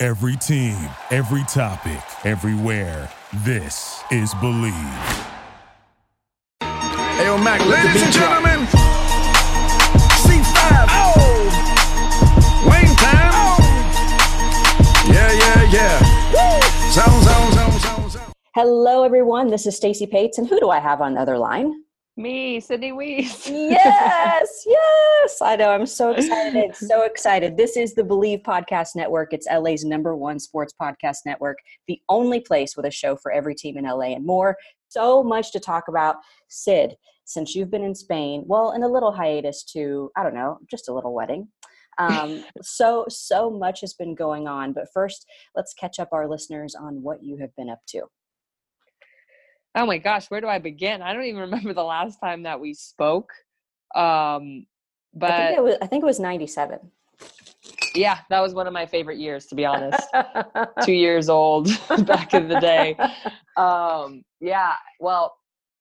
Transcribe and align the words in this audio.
Every 0.00 0.36
team, 0.36 0.76
every 1.10 1.42
topic, 1.48 1.98
everywhere. 2.24 3.10
This 3.38 4.00
is 4.12 4.32
Bleav. 4.34 4.72
Hey, 6.60 7.24
yo, 7.24 7.36
Mac, 7.36 7.58
ladies 7.66 8.04
and 8.04 8.12
gentlemen, 8.12 8.60
C5. 10.22 10.86
Oh, 10.90 11.10
Wayne 12.70 12.94
time. 12.94 13.32
Oh. 13.34 13.58
Yeah, 15.08 15.32
yeah, 15.32 15.62
yeah. 15.72 15.98
Woo. 16.30 16.60
Zone, 16.92 17.22
zone, 17.24 17.52
zone, 17.54 17.80
zone, 17.80 18.10
zone. 18.10 18.32
Hello, 18.54 19.02
everyone. 19.02 19.48
This 19.48 19.66
is 19.66 19.74
Stacy 19.74 20.06
Pates, 20.06 20.38
and 20.38 20.46
who 20.46 20.60
do 20.60 20.70
I 20.70 20.78
have 20.78 21.00
on 21.00 21.14
the 21.14 21.20
other 21.20 21.38
line? 21.38 21.74
Me, 22.18 22.58
Sydney 22.58 22.90
Wiese. 22.90 23.48
Yes, 23.48 24.64
yes. 24.66 25.40
I 25.40 25.54
know. 25.54 25.70
I'm 25.70 25.86
so 25.86 26.10
excited. 26.10 26.74
So 26.74 27.02
excited. 27.04 27.56
This 27.56 27.76
is 27.76 27.94
the 27.94 28.02
Bleav 28.02 28.42
Podcast 28.42 28.96
Network. 28.96 29.32
It's 29.32 29.46
LA's 29.46 29.84
number 29.84 30.16
one 30.16 30.40
sports 30.40 30.74
podcast 30.82 31.18
network, 31.24 31.58
the 31.86 32.00
only 32.08 32.40
place 32.40 32.76
with 32.76 32.86
a 32.86 32.90
show 32.90 33.14
for 33.14 33.30
every 33.30 33.54
team 33.54 33.78
in 33.78 33.84
LA 33.84 34.14
and 34.16 34.26
more. 34.26 34.56
So 34.88 35.22
much 35.22 35.52
to 35.52 35.60
talk 35.60 35.84
about. 35.86 36.16
Sid, 36.48 36.96
since 37.24 37.54
you've 37.54 37.70
been 37.70 37.84
in 37.84 37.94
Spain, 37.94 38.42
well, 38.46 38.72
in 38.72 38.82
a 38.82 38.88
little 38.88 39.12
hiatus 39.12 39.62
to, 39.74 40.10
I 40.16 40.24
don't 40.24 40.34
know, 40.34 40.58
just 40.68 40.88
a 40.88 40.92
little 40.92 41.14
wedding. 41.14 41.46
Um, 41.98 42.42
so, 42.62 43.04
so 43.08 43.48
much 43.48 43.80
has 43.82 43.94
been 43.94 44.16
going 44.16 44.48
on. 44.48 44.72
But 44.72 44.88
first, 44.92 45.24
let's 45.54 45.72
catch 45.72 46.00
up 46.00 46.08
our 46.10 46.28
listeners 46.28 46.74
on 46.74 47.00
what 47.00 47.22
you 47.22 47.36
have 47.36 47.54
been 47.54 47.70
up 47.70 47.78
to. 47.90 48.06
Oh 49.78 49.86
my 49.86 49.98
gosh, 49.98 50.30
where 50.30 50.40
do 50.40 50.48
I 50.48 50.58
begin? 50.58 51.02
I 51.02 51.12
don't 51.12 51.24
even 51.24 51.40
remember 51.48 51.72
the 51.72 51.84
last 51.84 52.18
time 52.18 52.42
that 52.42 52.60
we 52.60 52.74
spoke. 52.74 53.30
Um, 53.94 54.66
but 55.14 55.30
I 55.30 55.46
think 55.46 55.58
it 55.58 55.62
was, 55.62 55.76
I 55.80 55.86
think 55.86 56.02
it 56.02 56.06
was 56.06 56.20
97. 56.20 56.78
yeah, 57.94 58.18
that 58.30 58.40
was 58.40 58.54
one 58.54 58.66
of 58.66 58.72
my 58.72 58.86
favorite 58.86 59.18
years, 59.18 59.46
to 59.46 59.54
be 59.54 59.64
honest. 59.64 60.02
Two 60.84 60.92
years 60.92 61.28
old 61.28 61.68
back 62.06 62.34
in 62.34 62.48
the 62.48 62.60
day. 62.60 62.96
Um, 63.56 64.22
yeah, 64.40 64.74
well, 65.00 65.34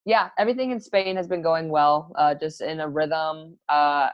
yeah, 0.05 0.29
everything 0.39 0.71
in 0.71 0.79
Spain 0.79 1.17
has 1.17 1.27
been 1.27 1.41
going 1.41 1.69
well, 1.69 2.13
uh, 2.15 2.33
just 2.33 2.61
in 2.61 2.79
a 2.79 2.87
rhythm. 2.87 3.57
Uh, 3.67 4.09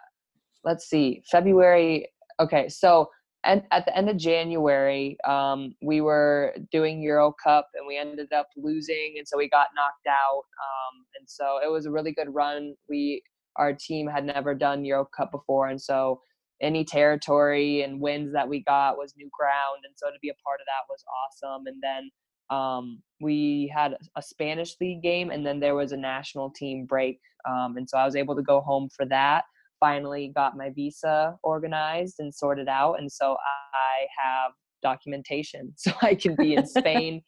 let's 0.63 0.89
see, 0.89 1.21
February. 1.29 2.07
Okay, 2.39 2.67
so 2.67 3.09
and 3.43 3.63
at 3.71 3.85
the 3.85 3.95
end 3.95 4.09
of 4.09 4.17
January, 4.17 5.17
um, 5.27 5.75
we 5.81 6.01
were 6.01 6.55
doing 6.71 7.01
Euro 7.01 7.33
Cup 7.43 7.67
and 7.75 7.85
we 7.85 7.97
ended 7.97 8.31
up 8.31 8.47
losing, 8.55 9.15
and 9.17 9.27
so 9.27 9.37
we 9.37 9.49
got 9.49 9.67
knocked 9.75 10.07
out. 10.07 10.43
Um, 10.43 11.05
and 11.19 11.29
so 11.29 11.59
it 11.63 11.71
was 11.71 11.85
a 11.85 11.91
really 11.91 12.13
good 12.13 12.33
run. 12.33 12.75
We 12.87 13.21
our 13.57 13.73
team 13.73 14.07
had 14.07 14.25
never 14.25 14.55
done 14.55 14.85
Euro 14.85 15.07
Cup 15.15 15.31
before, 15.31 15.67
and 15.67 15.81
so 15.81 16.21
any 16.61 16.85
territory 16.85 17.81
and 17.81 17.99
wins 17.99 18.31
that 18.33 18.47
we 18.47 18.63
got 18.63 18.97
was 18.97 19.13
new 19.17 19.29
ground, 19.37 19.83
and 19.85 19.93
so 19.97 20.07
to 20.07 20.17
be 20.21 20.29
a 20.29 20.43
part 20.45 20.61
of 20.61 20.65
that 20.67 20.89
was 20.89 21.03
awesome. 21.21 21.67
And 21.67 21.81
then 21.83 22.57
um, 22.57 23.01
we 23.21 23.71
had 23.75 23.97
a 24.15 24.21
Spanish 24.21 24.75
league 24.79 25.01
game, 25.03 25.31
and 25.31 25.45
then 25.45 25.59
there 25.59 25.75
was 25.75 25.91
a 25.91 25.97
national 25.97 26.51
team 26.51 26.85
break, 26.85 27.19
um, 27.47 27.75
and 27.75 27.89
so 27.89 27.97
I 27.97 28.05
was 28.05 28.15
able 28.15 28.35
to 28.35 28.41
go 28.41 28.61
home 28.61 28.89
for 28.95 29.05
that 29.07 29.43
finally 29.83 30.31
got 30.33 30.55
my 30.55 30.69
visa 30.69 31.35
organized 31.43 32.15
and 32.19 32.33
sorted 32.33 32.69
out 32.69 32.93
and 32.99 33.11
so 33.11 33.33
i 33.33 34.05
have 34.17 34.53
documentation 34.81 35.73
so 35.77 35.91
i 36.01 36.15
can 36.15 36.35
be 36.37 36.55
in 36.55 36.65
spain 36.65 37.21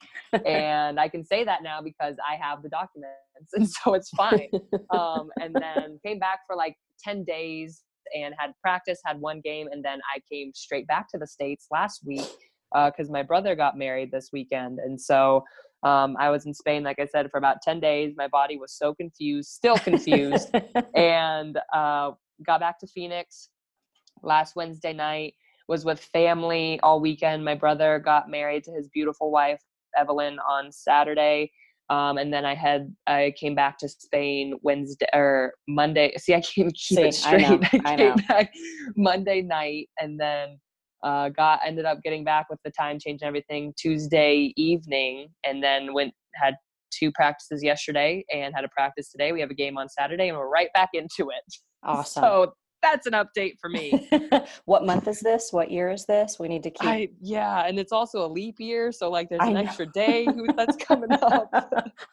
and 0.45 0.97
i 0.97 1.09
can 1.09 1.25
say 1.25 1.43
that 1.43 1.61
now 1.63 1.81
because 1.81 2.15
i 2.31 2.35
have 2.41 2.63
the 2.63 2.69
documents 2.69 3.51
and 3.53 3.69
so 3.69 3.93
it's 3.93 4.09
fine. 4.11 4.49
Um, 4.91 5.27
and 5.41 5.53
then 5.53 5.99
came 6.05 6.19
back 6.19 6.39
for 6.47 6.55
like 6.55 6.75
10 7.03 7.25
days 7.25 7.83
and 8.15 8.33
had 8.37 8.51
practice 8.61 8.99
had 9.05 9.19
one 9.19 9.41
game 9.43 9.67
and 9.69 9.83
then 9.83 9.99
i 10.15 10.21
came 10.31 10.51
straight 10.53 10.87
back 10.87 11.09
to 11.11 11.17
the 11.17 11.27
states 11.27 11.67
last 11.71 12.01
week 12.05 12.25
because 12.73 13.09
my 13.09 13.23
brother 13.23 13.53
got 13.55 13.77
married 13.77 14.11
this 14.11 14.29
weekend 14.31 14.79
and 14.79 14.99
so 14.99 15.43
um, 15.83 16.15
i 16.19 16.29
was 16.29 16.45
in 16.45 16.53
spain 16.53 16.83
like 16.83 16.99
i 16.99 17.05
said 17.05 17.29
for 17.29 17.37
about 17.37 17.57
10 17.61 17.81
days. 17.81 18.13
My 18.15 18.29
body 18.29 18.57
was 18.57 18.71
so 18.71 18.93
confused 18.93 19.49
still 19.49 19.77
confused 19.77 20.49
and 20.95 21.59
uh, 21.73 22.11
got 22.45 22.59
back 22.59 22.79
to 22.79 22.87
Phoenix 22.87 23.49
last 24.23 24.55
Wednesday 24.55 24.93
night. 24.93 25.33
Was 25.67 25.83
with 25.83 25.99
family 25.99 26.79
all 26.83 27.01
weekend. 27.01 27.43
My 27.43 27.55
brother 27.55 27.99
got 27.99 28.29
married 28.29 28.63
to 28.65 28.71
his 28.71 28.87
beautiful 28.89 29.31
wife 29.31 29.61
Evelyn 29.97 30.37
on 30.39 30.71
Saturday, 30.71 31.51
um, 31.89 32.17
and 32.17 32.31
then 32.31 32.45
I 32.45 32.53
had 32.53 32.93
I 33.07 33.33
came 33.39 33.55
back 33.55 33.79
to 33.79 33.89
Spain 33.89 34.53
Wednesday 34.61 35.07
or 35.13 35.53
Monday. 35.67 36.13
See, 36.17 36.35
I 36.35 36.41
can't 36.41 36.73
keep 36.73 36.99
it 36.99 37.13
See, 37.13 37.27
I 37.27 37.37
straight. 37.37 37.41
know, 37.41 37.59
I, 37.73 37.93
I 37.93 37.95
came 37.95 38.15
know. 38.15 38.15
back 38.27 38.53
Monday 38.95 39.41
night, 39.41 39.89
and 39.99 40.19
then 40.19 40.59
uh, 41.03 41.29
got 41.29 41.61
ended 41.65 41.85
up 41.85 42.01
getting 42.03 42.23
back 42.23 42.47
with 42.49 42.59
the 42.63 42.71
time 42.71 42.99
change 42.99 43.21
and 43.21 43.27
everything 43.27 43.73
Tuesday 43.77 44.53
evening, 44.57 45.29
and 45.45 45.63
then 45.63 45.93
went 45.93 46.13
had 46.35 46.55
two 46.91 47.11
practices 47.11 47.63
yesterday 47.63 48.23
and 48.33 48.53
had 48.55 48.63
a 48.63 48.69
practice 48.69 49.11
today. 49.11 49.31
We 49.31 49.41
have 49.41 49.51
a 49.51 49.55
game 49.55 49.77
on 49.77 49.89
Saturday, 49.89 50.29
and 50.29 50.37
we're 50.37 50.49
right 50.49 50.69
back 50.73 50.89
into 50.93 51.29
it. 51.31 51.55
Awesome. 51.85 52.23
So 52.23 52.53
that's 52.85 53.07
an 53.07 53.13
update 53.13 53.59
for 53.59 53.69
me. 53.69 54.07
what 54.65 54.85
month 54.85 55.07
is 55.07 55.19
this? 55.19 55.49
What 55.51 55.71
year 55.71 55.89
is 55.89 56.05
this? 56.05 56.37
We 56.39 56.47
need 56.47 56.63
to 56.63 56.69
keep. 56.69 56.87
I 56.87 57.09
yeah, 57.19 57.65
and 57.65 57.79
it's 57.79 57.91
also 57.91 58.25
a 58.25 58.29
leap 58.29 58.59
year, 58.59 58.91
so 58.91 59.09
like 59.09 59.29
there's 59.29 59.41
an 59.43 59.57
extra 59.57 59.85
day 59.87 60.27
that's 60.55 60.75
coming 60.77 61.11
up. 61.11 61.51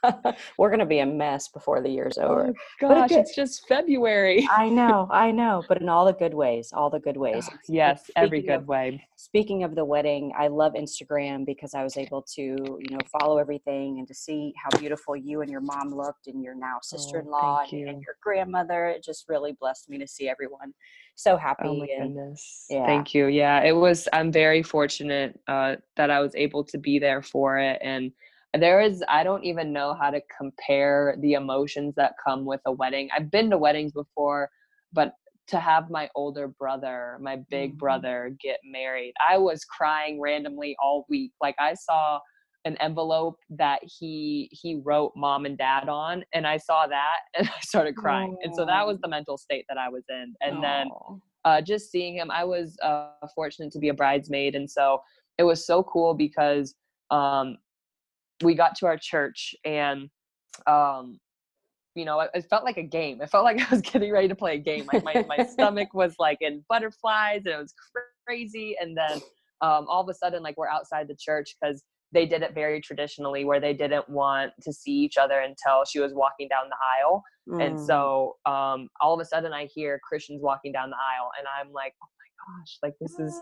We're 0.59 0.71
gonna 0.71 0.87
be 0.87 1.01
a 1.01 1.07
mess 1.07 1.49
before 1.49 1.81
the 1.83 1.91
year's 1.91 2.19
oh 2.19 2.25
over. 2.25 2.55
Oh 2.83 2.89
gosh, 2.89 3.11
good- 3.11 3.19
it's 3.19 3.35
just 3.35 3.69
February. 3.69 4.49
I 4.51 4.69
know, 4.69 5.09
I 5.11 5.31
know, 5.31 5.63
but 5.69 5.81
in 5.81 5.89
all 5.89 6.07
the 6.07 6.13
good 6.13 6.35
ways, 6.35 6.73
all 6.73 6.91
the 6.91 7.01
good 7.01 7.17
ways. 7.17 7.49
yes, 7.69 8.11
every 8.17 8.43
good 8.43 8.61
of- 8.61 8.69
way. 8.69 9.07
Speaking 9.17 9.63
of 9.63 9.75
the 9.75 9.85
wedding, 9.85 10.33
I 10.37 10.49
love 10.49 10.73
Instagram 10.73 11.47
because 11.47 11.75
I 11.75 11.85
was 11.85 11.97
able 11.97 12.23
to, 12.35 12.43
you 12.43 12.87
know, 12.91 12.99
follow 13.21 13.39
everything 13.39 13.99
and 13.99 14.09
to 14.09 14.15
see 14.15 14.53
how 14.57 14.77
beautiful 14.79 15.15
you 15.15 15.43
and 15.43 15.51
your 15.51 15.61
mom 15.61 15.95
looked 15.95 16.27
and 16.27 16.43
your 16.43 16.57
now 16.57 16.77
oh, 16.77 16.81
sister-in-law 16.83 17.61
thank 17.61 17.73
and, 17.73 17.89
and 17.89 18.03
your 18.03 18.17
grandmother. 18.21 18.87
It 18.89 19.05
just 19.05 19.29
really 19.29 19.53
blessed 19.53 19.89
me 19.89 19.99
to 19.99 20.09
see 20.09 20.29
everyone 20.29 20.62
so 21.15 21.37
happy. 21.37 21.63
Oh 21.65 21.75
my 21.77 21.87
and 21.99 22.15
goodness. 22.15 22.67
yeah. 22.71 22.87
Thank 22.87 23.15
you. 23.15 23.27
Yeah, 23.27 23.63
it 23.63 23.73
was 23.77 24.09
I'm 24.13 24.33
very 24.33 24.63
fortunate 24.63 25.39
uh 25.49 25.77
that 25.97 26.11
I 26.11 26.21
was 26.21 26.35
able 26.35 26.65
to 26.65 26.79
be 26.79 26.99
there 26.99 27.23
for 27.23 27.59
it 27.59 27.79
and 27.83 28.13
there 28.55 28.81
is 28.81 29.03
I 29.09 29.25
don't 29.25 29.45
even 29.45 29.73
know 29.73 29.95
how 29.95 30.11
to 30.11 30.21
compare 30.39 31.17
the 31.21 31.35
emotions 31.35 31.95
that 31.97 32.15
come 32.23 32.45
with 32.45 32.61
a 32.67 32.73
wedding. 32.73 33.09
I've 33.17 33.31
been 33.31 33.51
to 33.51 33.59
weddings 33.59 33.93
before, 33.93 34.51
but 34.93 35.15
to 35.49 35.59
have 35.59 35.91
my 35.91 36.09
older 36.15 36.49
brother, 36.49 37.19
my 37.21 37.37
big 37.51 37.75
Mhm. 37.75 37.79
brother 37.79 38.37
get 38.41 38.61
married. 38.65 39.15
I 39.27 39.39
was 39.39 39.65
crying 39.65 40.21
randomly 40.21 40.77
all 40.83 41.07
week. 41.09 41.33
Like 41.41 41.57
I 41.59 41.75
saw 41.75 42.21
an 42.65 42.77
envelope 42.77 43.39
that 43.51 43.81
he 43.83 44.49
he 44.53 44.81
wrote 44.85 45.13
mom 45.17 45.47
and 45.47 45.59
dad 45.59 45.89
on 45.89 46.25
and 46.33 46.47
I 46.47 46.57
saw 46.59 46.87
that 46.87 47.19
and 47.37 47.49
I 47.49 47.61
started 47.61 47.97
crying. 47.97 48.37
And 48.43 48.55
so 48.55 48.65
that 48.65 48.87
was 48.87 48.99
the 49.01 49.09
mental 49.09 49.37
state 49.37 49.65
that 49.69 49.79
I 49.79 49.89
was 49.89 50.05
in. 50.09 50.35
And 50.41 50.63
then 50.63 50.89
uh, 51.45 51.61
just 51.61 51.91
seeing 51.91 52.15
him, 52.15 52.31
I 52.31 52.45
was 52.45 52.77
uh, 52.83 53.09
fortunate 53.35 53.73
to 53.73 53.79
be 53.79 53.89
a 53.89 53.95
bridesmaid, 53.95 54.55
and 54.55 54.71
so 54.71 55.03
it 55.39 55.43
was 55.43 55.67
so 55.67 55.83
cool 55.83 56.15
because 56.15 56.75
um, 57.11 57.57
we 58.43 58.55
got 58.55 58.77
to 58.77 58.87
our 58.87 58.97
church 58.97 59.55
and 59.65 60.09
um, 60.67 61.19
you 61.95 62.05
know, 62.05 62.21
it, 62.21 62.31
it 62.35 62.47
felt 62.49 62.65
like 62.65 62.79
a 62.79 62.83
game. 62.83 63.21
It 63.21 63.31
felt 63.31 63.45
like 63.45 63.61
I 63.71 63.75
was 63.75 63.83
getting 63.83 64.13
ready 64.13 64.29
to 64.29 64.35
play 64.35 64.55
a 64.55 64.59
game. 64.59 64.89
Like 64.93 65.05
my 65.05 65.37
my 65.37 65.45
stomach 65.53 65.93
was 65.95 66.15
like 66.19 66.39
in 66.41 66.65
butterflies, 66.69 67.43
and 67.45 67.55
it 67.55 67.59
was 67.59 67.75
crazy. 68.27 68.77
And 68.81 68.97
then 68.97 69.21
um, 69.61 69.87
all 69.89 70.03
of 70.03 70.09
a 70.09 70.15
sudden, 70.15 70.43
like 70.43 70.57
we're 70.57 70.69
outside 70.69 71.09
the 71.09 71.17
church 71.17 71.57
because 71.61 71.83
they 72.13 72.27
did 72.27 72.43
it 72.43 72.55
very 72.55 72.81
traditionally, 72.81 73.45
where 73.45 73.61
they 73.61 73.73
didn't 73.75 74.09
want 74.09 74.53
to 74.63 74.73
see 74.73 74.93
each 74.93 75.17
other 75.17 75.41
until 75.41 75.85
she 75.85 75.99
was 76.01 76.13
walking 76.15 76.49
down 76.49 76.65
the 76.69 76.77
aisle. 77.01 77.23
And 77.61 77.77
Mm. 77.77 77.87
so 77.87 78.37
um, 78.47 78.89
all 79.01 79.15
of 79.15 79.21
a 79.21 79.25
sudden 79.25 79.53
I 79.53 79.67
hear 79.67 80.01
Christians 80.07 80.41
walking 80.43 80.73
down 80.73 80.91
the 80.91 80.97
aisle 80.97 81.31
and 81.39 81.47
I'm 81.49 81.73
like, 81.73 81.95
oh 82.03 82.07
my 82.07 82.59
gosh, 82.61 82.79
like 82.83 82.95
this 83.01 83.19
is 83.19 83.41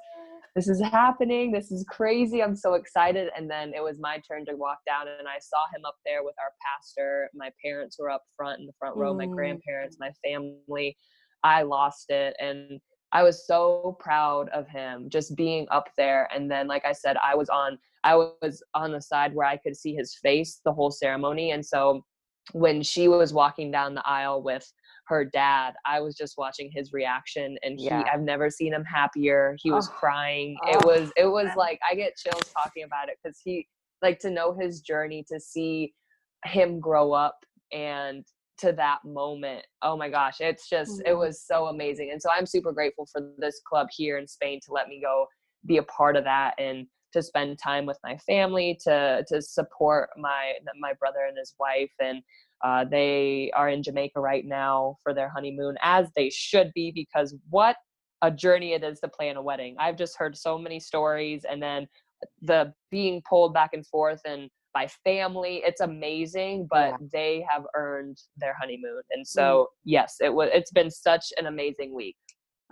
this 0.56 0.68
is 0.68 0.80
happening. 0.82 1.52
This 1.52 1.70
is 1.70 1.84
crazy. 1.88 2.42
I'm 2.42 2.56
so 2.56 2.74
excited. 2.74 3.30
And 3.36 3.48
then 3.48 3.72
it 3.72 3.82
was 3.82 3.96
my 4.00 4.20
turn 4.26 4.44
to 4.46 4.56
walk 4.56 4.78
down 4.84 5.06
and 5.06 5.28
I 5.28 5.38
saw 5.38 5.64
him 5.74 5.84
up 5.86 5.94
there 6.04 6.24
with 6.24 6.34
our 6.40 6.52
pastor. 6.66 7.30
My 7.34 7.50
parents 7.64 7.98
were 8.00 8.10
up 8.10 8.22
front 8.36 8.58
in 8.58 8.66
the 8.66 8.72
front 8.78 8.96
row, 8.96 9.14
my 9.14 9.26
Mm. 9.26 9.34
grandparents, 9.36 9.96
my 10.00 10.10
family. 10.24 10.96
I 11.44 11.62
lost 11.62 12.10
it. 12.10 12.34
And 12.40 12.80
I 13.12 13.22
was 13.22 13.46
so 13.46 13.96
proud 13.98 14.48
of 14.50 14.68
him 14.68 15.08
just 15.08 15.34
being 15.36 15.66
up 15.70 15.90
there. 15.96 16.28
And 16.34 16.50
then, 16.50 16.68
like 16.68 16.84
I 16.84 16.92
said, 16.92 17.16
I 17.24 17.34
was 17.34 17.48
on 17.48 17.78
I 18.04 18.16
was 18.16 18.62
on 18.74 18.92
the 18.92 19.02
side 19.02 19.34
where 19.34 19.46
I 19.46 19.56
could 19.58 19.76
see 19.76 19.94
his 19.94 20.14
face 20.22 20.60
the 20.64 20.72
whole 20.72 20.90
ceremony. 20.90 21.50
And 21.50 21.64
so 21.64 22.04
when 22.52 22.82
she 22.82 23.08
was 23.08 23.32
walking 23.34 23.70
down 23.70 23.94
the 23.94 24.06
aisle 24.06 24.42
with 24.42 24.66
her 25.08 25.24
dad, 25.24 25.74
I 25.84 26.00
was 26.00 26.14
just 26.16 26.38
watching 26.38 26.70
his 26.72 26.92
reaction 26.92 27.58
and 27.62 27.78
he 27.78 27.86
Yeah. 27.86 28.04
I've 28.12 28.22
never 28.22 28.48
seen 28.48 28.72
him 28.72 28.84
happier. 28.84 29.56
He 29.60 29.70
was 29.70 29.88
Oh. 29.88 29.92
crying. 29.92 30.56
Oh, 30.64 30.78
It 30.78 30.84
was 30.86 31.12
it 31.16 31.26
was 31.26 31.48
like 31.56 31.78
I 31.88 31.94
get 31.94 32.16
chills 32.16 32.50
talking 32.52 32.84
about 32.84 33.08
it 33.08 33.18
cuz 33.24 33.40
he 33.44 33.66
like 34.02 34.18
to 34.20 34.30
know 34.30 34.54
his 34.58 34.80
journey 34.80 35.24
to 35.30 35.38
see 35.38 35.92
him 36.46 36.80
grow 36.80 37.12
up 37.12 37.44
and 37.72 38.24
to 38.60 38.72
that 38.72 38.98
moment. 39.04 39.66
Oh 39.82 39.96
my 39.96 40.08
gosh, 40.08 40.40
it's 40.40 40.68
just 40.68 41.02
it 41.06 41.14
Mhm. 41.14 41.18
was 41.18 41.42
so 41.42 41.66
amazing. 41.66 42.10
And 42.12 42.20
so 42.20 42.30
I'm 42.30 42.46
super 42.46 42.72
grateful 42.72 43.06
for 43.10 43.32
this 43.38 43.60
club 43.66 43.88
here 43.90 44.18
in 44.18 44.26
Spain 44.26 44.60
to 44.66 44.72
let 44.72 44.88
me 44.88 45.00
go 45.00 45.26
be 45.66 45.76
a 45.78 45.82
part 45.84 46.16
of 46.16 46.24
that 46.24 46.54
and 46.58 46.86
to 47.12 47.22
spend 47.22 47.58
time 47.58 47.86
with 47.86 47.98
my 48.04 48.16
family 48.18 48.78
to 48.84 49.24
to 49.28 49.42
support 49.42 50.10
my 50.16 50.52
my 50.78 50.92
brother 50.94 51.26
and 51.28 51.36
his 51.36 51.54
wife 51.58 51.90
and 52.00 52.22
uh, 52.62 52.84
they 52.84 53.50
are 53.54 53.68
in 53.70 53.82
Jamaica 53.82 54.20
right 54.20 54.44
now 54.44 54.96
for 55.02 55.14
their 55.14 55.30
honeymoon 55.30 55.76
as 55.82 56.08
they 56.14 56.28
should 56.30 56.70
be 56.74 56.92
because 56.94 57.34
what 57.48 57.76
a 58.22 58.30
journey 58.30 58.74
it 58.74 58.84
is 58.84 59.00
to 59.00 59.08
plan 59.08 59.36
a 59.36 59.42
wedding. 59.42 59.76
I've 59.78 59.96
just 59.96 60.18
heard 60.18 60.36
so 60.36 60.58
many 60.58 60.78
stories 60.78 61.44
and 61.50 61.62
then 61.62 61.86
the 62.42 62.72
being 62.90 63.22
pulled 63.26 63.54
back 63.54 63.70
and 63.72 63.86
forth 63.86 64.20
and 64.26 64.50
by 64.72 64.86
family 65.04 65.62
it's 65.64 65.80
amazing 65.80 66.66
but 66.70 66.90
Yeah. 66.90 66.96
they 67.12 67.46
have 67.48 67.64
earned 67.76 68.18
their 68.36 68.54
honeymoon 68.60 69.02
and 69.10 69.22
mm. 69.22 69.26
so 69.26 69.68
yes 69.84 70.16
it 70.20 70.32
was 70.32 70.50
it's 70.52 70.70
been 70.70 70.90
such 70.90 71.26
an 71.38 71.46
amazing 71.46 71.94
week 71.94 72.16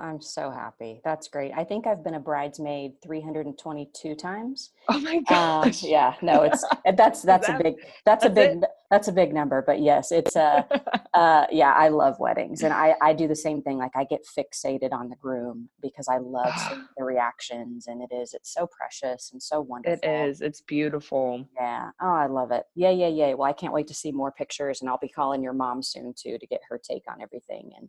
I'm 0.00 0.20
so 0.20 0.50
happy. 0.50 1.00
That's 1.04 1.28
great. 1.28 1.52
I 1.56 1.64
think 1.64 1.86
I've 1.86 2.04
been 2.04 2.14
a 2.14 2.20
bridesmaid 2.20 3.02
322 3.02 4.14
times. 4.14 4.70
oh 4.88 5.00
my 5.00 5.16
Um, 5.16 5.24
gosh 5.28 5.82
yeah, 5.82 6.14
no, 6.22 6.42
it's 6.42 6.64
that's 6.96 7.22
that's 7.22 7.48
a 7.48 7.58
big 7.62 7.74
that's 8.04 8.24
a 8.24 8.28
that's 8.28 8.34
big 8.34 8.60
that's 8.90 9.08
a 9.08 9.12
big 9.12 9.34
number. 9.34 9.62
But 9.66 9.80
yes, 9.80 10.12
it's 10.12 10.36
uh, 10.36 10.62
uh 11.14 11.46
yeah, 11.50 11.72
I 11.72 11.88
love 11.88 12.18
weddings, 12.20 12.62
and 12.62 12.72
I 12.72 12.94
I 13.02 13.12
do 13.12 13.26
the 13.28 13.36
same 13.36 13.60
thing. 13.62 13.78
Like 13.78 13.92
I 13.96 14.04
get 14.04 14.20
fixated 14.24 14.92
on 14.92 15.08
the 15.08 15.16
groom 15.16 15.68
because 15.82 16.06
I 16.08 16.18
love 16.18 16.52
seeing 16.68 16.86
the 16.96 17.04
reactions, 17.04 17.86
and 17.88 18.00
it 18.00 18.14
is 18.14 18.34
it's 18.34 18.54
so 18.54 18.66
precious 18.66 19.30
and 19.32 19.42
so 19.42 19.60
wonderful. 19.60 20.08
it 20.08 20.30
is 20.30 20.40
it's 20.40 20.60
beautiful 20.60 21.44
Yeah. 21.56 21.90
Oh, 22.00 22.14
I 22.14 22.26
love 22.26 22.50
it. 22.52 22.64
Yeah, 22.74 22.90
yeah, 22.90 23.08
yeah. 23.08 23.34
Well, 23.34 23.48
I 23.48 23.52
can't 23.52 23.72
wait 23.72 23.88
to 23.88 23.94
see 23.94 24.12
more 24.12 24.32
pictures, 24.32 24.80
and 24.80 24.88
I'll 24.88 24.98
be 24.98 25.08
calling 25.08 25.42
your 25.42 25.52
mom 25.54 25.82
soon 25.82 26.14
too 26.16 26.38
to 26.38 26.46
get 26.46 26.60
her 26.68 26.78
take 26.82 27.02
on 27.10 27.20
everything. 27.20 27.72
And 27.76 27.88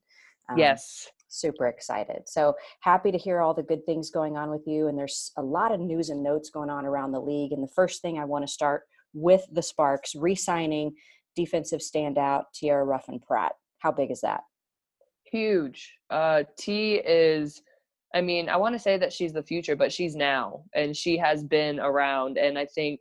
um, 0.49 0.57
yes 0.57 1.07
super 1.29 1.67
excited. 1.67 2.23
So 2.27 2.55
happy 2.81 3.11
to 3.11 3.17
hear 3.17 3.39
all 3.39 3.53
the 3.53 3.63
good 3.63 3.85
things 3.85 4.11
going 4.11 4.35
on 4.35 4.49
with 4.49 4.63
you. 4.67 4.87
And 4.87 4.97
there's 4.97 5.31
a 5.37 5.41
lot 5.41 5.71
of 5.71 5.79
news 5.79 6.09
and 6.09 6.21
notes 6.21 6.49
going 6.49 6.69
on 6.69 6.85
around 6.85 7.11
the 7.11 7.21
league. 7.21 7.51
And 7.51 7.63
the 7.63 7.71
first 7.75 8.01
thing 8.01 8.17
I 8.17 8.25
want 8.25 8.45
to 8.45 8.51
start 8.51 8.83
with 9.13 9.45
the 9.51 9.61
Sparks 9.61 10.15
re-signing 10.15 10.93
defensive 11.35 11.79
standout 11.79 12.43
Tierra 12.53 12.83
Ruffin 12.83 13.19
Pratt. 13.19 13.53
How 13.79 13.91
big 13.91 14.11
is 14.11 14.21
that? 14.21 14.41
huge 15.31 15.93
uh 16.09 16.43
t 16.57 16.95
is 16.95 17.61
i 18.15 18.21
mean 18.21 18.49
i 18.49 18.57
want 18.57 18.73
to 18.73 18.79
say 18.79 18.97
that 18.97 19.13
she's 19.13 19.33
the 19.33 19.43
future 19.43 19.75
but 19.75 19.91
she's 19.91 20.15
now 20.15 20.63
and 20.73 20.95
she 20.95 21.17
has 21.17 21.43
been 21.43 21.79
around 21.79 22.37
and 22.37 22.57
i 22.57 22.65
think 22.65 22.99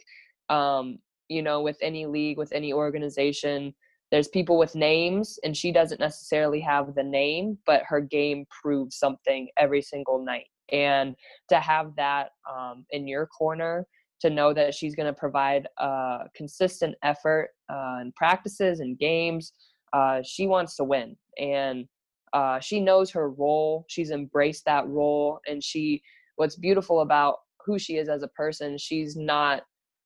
um 0.50 0.98
you 1.28 1.42
know 1.42 1.62
with 1.62 1.78
any 1.80 2.06
league 2.06 2.38
with 2.38 2.52
any 2.52 2.72
organization 2.72 3.74
there's 4.10 4.28
people 4.28 4.58
with 4.58 4.74
names 4.74 5.38
and 5.44 5.56
she 5.56 5.70
doesn't 5.70 6.00
necessarily 6.00 6.60
have 6.60 6.94
the 6.94 7.02
name 7.02 7.58
but 7.66 7.82
her 7.86 8.00
game 8.00 8.46
proves 8.62 8.96
something 8.96 9.48
every 9.56 9.82
single 9.82 10.24
night. 10.24 10.46
And 10.70 11.14
to 11.48 11.60
have 11.60 11.96
that 11.96 12.30
um, 12.50 12.84
in 12.90 13.08
your 13.08 13.26
corner 13.26 13.86
to 14.20 14.30
know 14.30 14.52
that 14.52 14.74
she's 14.74 14.94
going 14.94 15.06
to 15.06 15.18
provide 15.18 15.66
uh, 15.78 16.24
consistent 16.34 16.94
effort 17.02 17.50
uh, 17.72 17.98
in 18.02 18.12
practices 18.16 18.80
and 18.80 18.98
games 18.98 19.52
uh, 19.92 20.20
she 20.22 20.46
wants 20.46 20.76
to 20.76 20.84
win. 20.84 21.16
And 21.38 21.86
uh, 22.32 22.60
she 22.60 22.80
knows 22.80 23.10
her 23.10 23.30
role. 23.30 23.86
She's 23.88 24.10
embraced 24.10 24.64
that 24.66 24.86
role. 24.86 25.40
And 25.48 25.62
she 25.62 26.02
what's 26.36 26.56
beautiful 26.56 27.00
about 27.00 27.36
who 27.64 27.78
she 27.78 27.96
is 27.96 28.08
as 28.08 28.22
a 28.22 28.28
person 28.28 28.78
she's 28.78 29.16
not 29.16 29.62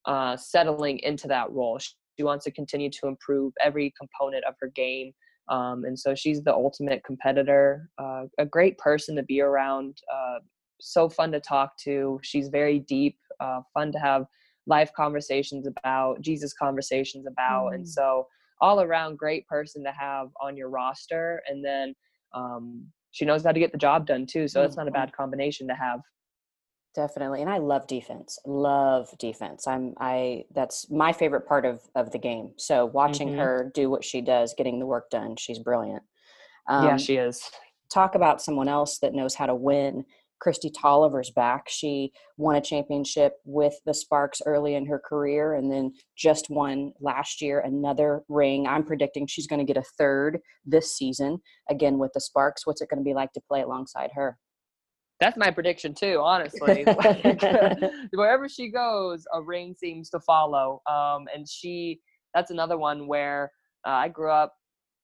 uh, 0.06 0.36
settling 0.36 0.98
into 1.00 1.28
that 1.28 1.50
role 1.52 1.78
she, 2.18 2.24
wants 2.24 2.44
to 2.44 2.50
continue 2.50 2.90
to 2.90 3.06
improve 3.06 3.52
every 3.62 3.92
component 3.98 4.44
of 4.44 4.54
her 4.60 4.68
game 4.74 5.12
um, 5.48 5.84
and 5.84 5.98
so 5.98 6.14
she's 6.14 6.42
the 6.42 6.52
ultimate 6.54 7.02
competitor 7.04 7.88
uh, 7.98 8.22
a 8.38 8.46
great 8.46 8.78
person 8.78 9.16
to 9.16 9.22
be 9.22 9.40
around 9.40 9.96
uh, 10.12 10.38
so 10.84 11.08
fun 11.08 11.30
to 11.30 11.38
talk 11.38 11.76
to. 11.78 12.18
She's 12.22 12.48
very 12.48 12.80
deep 12.80 13.16
uh, 13.40 13.60
fun 13.72 13.92
to 13.92 13.98
have 13.98 14.26
life 14.66 14.92
conversations 14.96 15.66
about 15.66 16.20
jesus 16.20 16.52
conversations 16.52 17.26
about 17.26 17.70
and 17.74 17.84
Mm. 17.84 17.88
so 17.88 18.26
all 18.60 18.80
around 18.80 19.18
great 19.18 19.44
person 19.48 19.82
to 19.82 19.90
have 19.90 20.28
on 20.40 20.56
your 20.56 20.68
roster 20.70 21.42
and 21.48 21.64
then 21.64 21.94
um, 22.32 22.86
she 23.10 23.24
knows 23.24 23.42
how 23.44 23.50
to 23.52 23.58
get 23.58 23.72
the 23.72 23.78
job 23.78 24.06
done 24.06 24.24
too 24.24 24.46
so 24.46 24.62
it's 24.62 24.76
not 24.76 24.86
a 24.86 24.92
bad 24.92 25.12
combination 25.12 25.66
to 25.66 25.74
have 25.74 26.00
Definitely. 26.94 27.40
And 27.40 27.48
I 27.50 27.56
love 27.58 27.86
defense. 27.86 28.38
Love 28.44 29.08
defense. 29.18 29.66
I'm 29.66 29.94
I 29.98 30.44
that's 30.54 30.90
my 30.90 31.12
favorite 31.12 31.46
part 31.46 31.64
of 31.64 31.80
of 31.94 32.10
the 32.12 32.18
game. 32.18 32.52
So 32.58 32.84
watching 32.86 33.28
Mhm. 33.30 33.38
her 33.38 33.70
do 33.74 33.88
what 33.88 34.04
she 34.04 34.20
does, 34.20 34.54
getting 34.54 34.78
the 34.78 34.86
work 34.86 35.08
done, 35.10 35.36
she's 35.36 35.58
brilliant. 35.58 36.02
yeah 36.68 36.92
Um, 36.92 36.98
she 36.98 37.16
is 37.16 37.50
talk 37.90 38.14
about 38.14 38.40
someone 38.42 38.68
else 38.68 38.98
that 38.98 39.14
knows 39.14 39.34
how 39.34 39.46
to 39.46 39.54
win. 39.54 40.04
Kristi 40.44 40.72
Toliver's 40.72 41.30
back. 41.30 41.68
She 41.68 42.12
won 42.36 42.56
a 42.56 42.60
championship 42.60 43.34
with 43.44 43.74
the 43.86 43.94
Sparks 43.94 44.42
early 44.44 44.74
in 44.74 44.84
her 44.86 44.98
career 44.98 45.54
and 45.54 45.70
then 45.70 45.94
just 46.16 46.50
won 46.50 46.92
last 47.00 47.40
year 47.40 47.60
another 47.60 48.24
ring. 48.28 48.66
I'm 48.66 48.84
predicting 48.84 49.26
she's 49.26 49.46
going 49.46 49.64
to 49.64 49.72
get 49.72 49.76
a 49.76 49.86
third 49.98 50.40
this 50.64 50.96
season 50.96 51.40
again 51.70 51.98
with 51.98 52.12
the 52.12 52.20
Sparks. 52.20 52.66
What's 52.66 52.82
it 52.82 52.88
going 52.88 52.98
to 52.98 53.04
be 53.04 53.14
like 53.14 53.32
to 53.34 53.40
play 53.40 53.62
alongside 53.62 54.10
her? 54.14 54.36
That's 55.22 55.36
my 55.36 55.52
prediction 55.52 55.94
too, 55.94 56.20
honestly. 56.20 56.84
Wherever 58.12 58.48
she 58.48 58.70
goes, 58.70 59.24
a 59.32 59.40
ring 59.40 59.72
seems 59.78 60.10
to 60.10 60.18
follow. 60.18 60.82
Um, 60.90 61.28
and 61.32 61.48
she, 61.48 62.00
that's 62.34 62.50
another 62.50 62.76
one 62.76 63.06
where 63.06 63.52
uh, 63.86 63.90
I 63.90 64.08
grew 64.08 64.32
up 64.32 64.52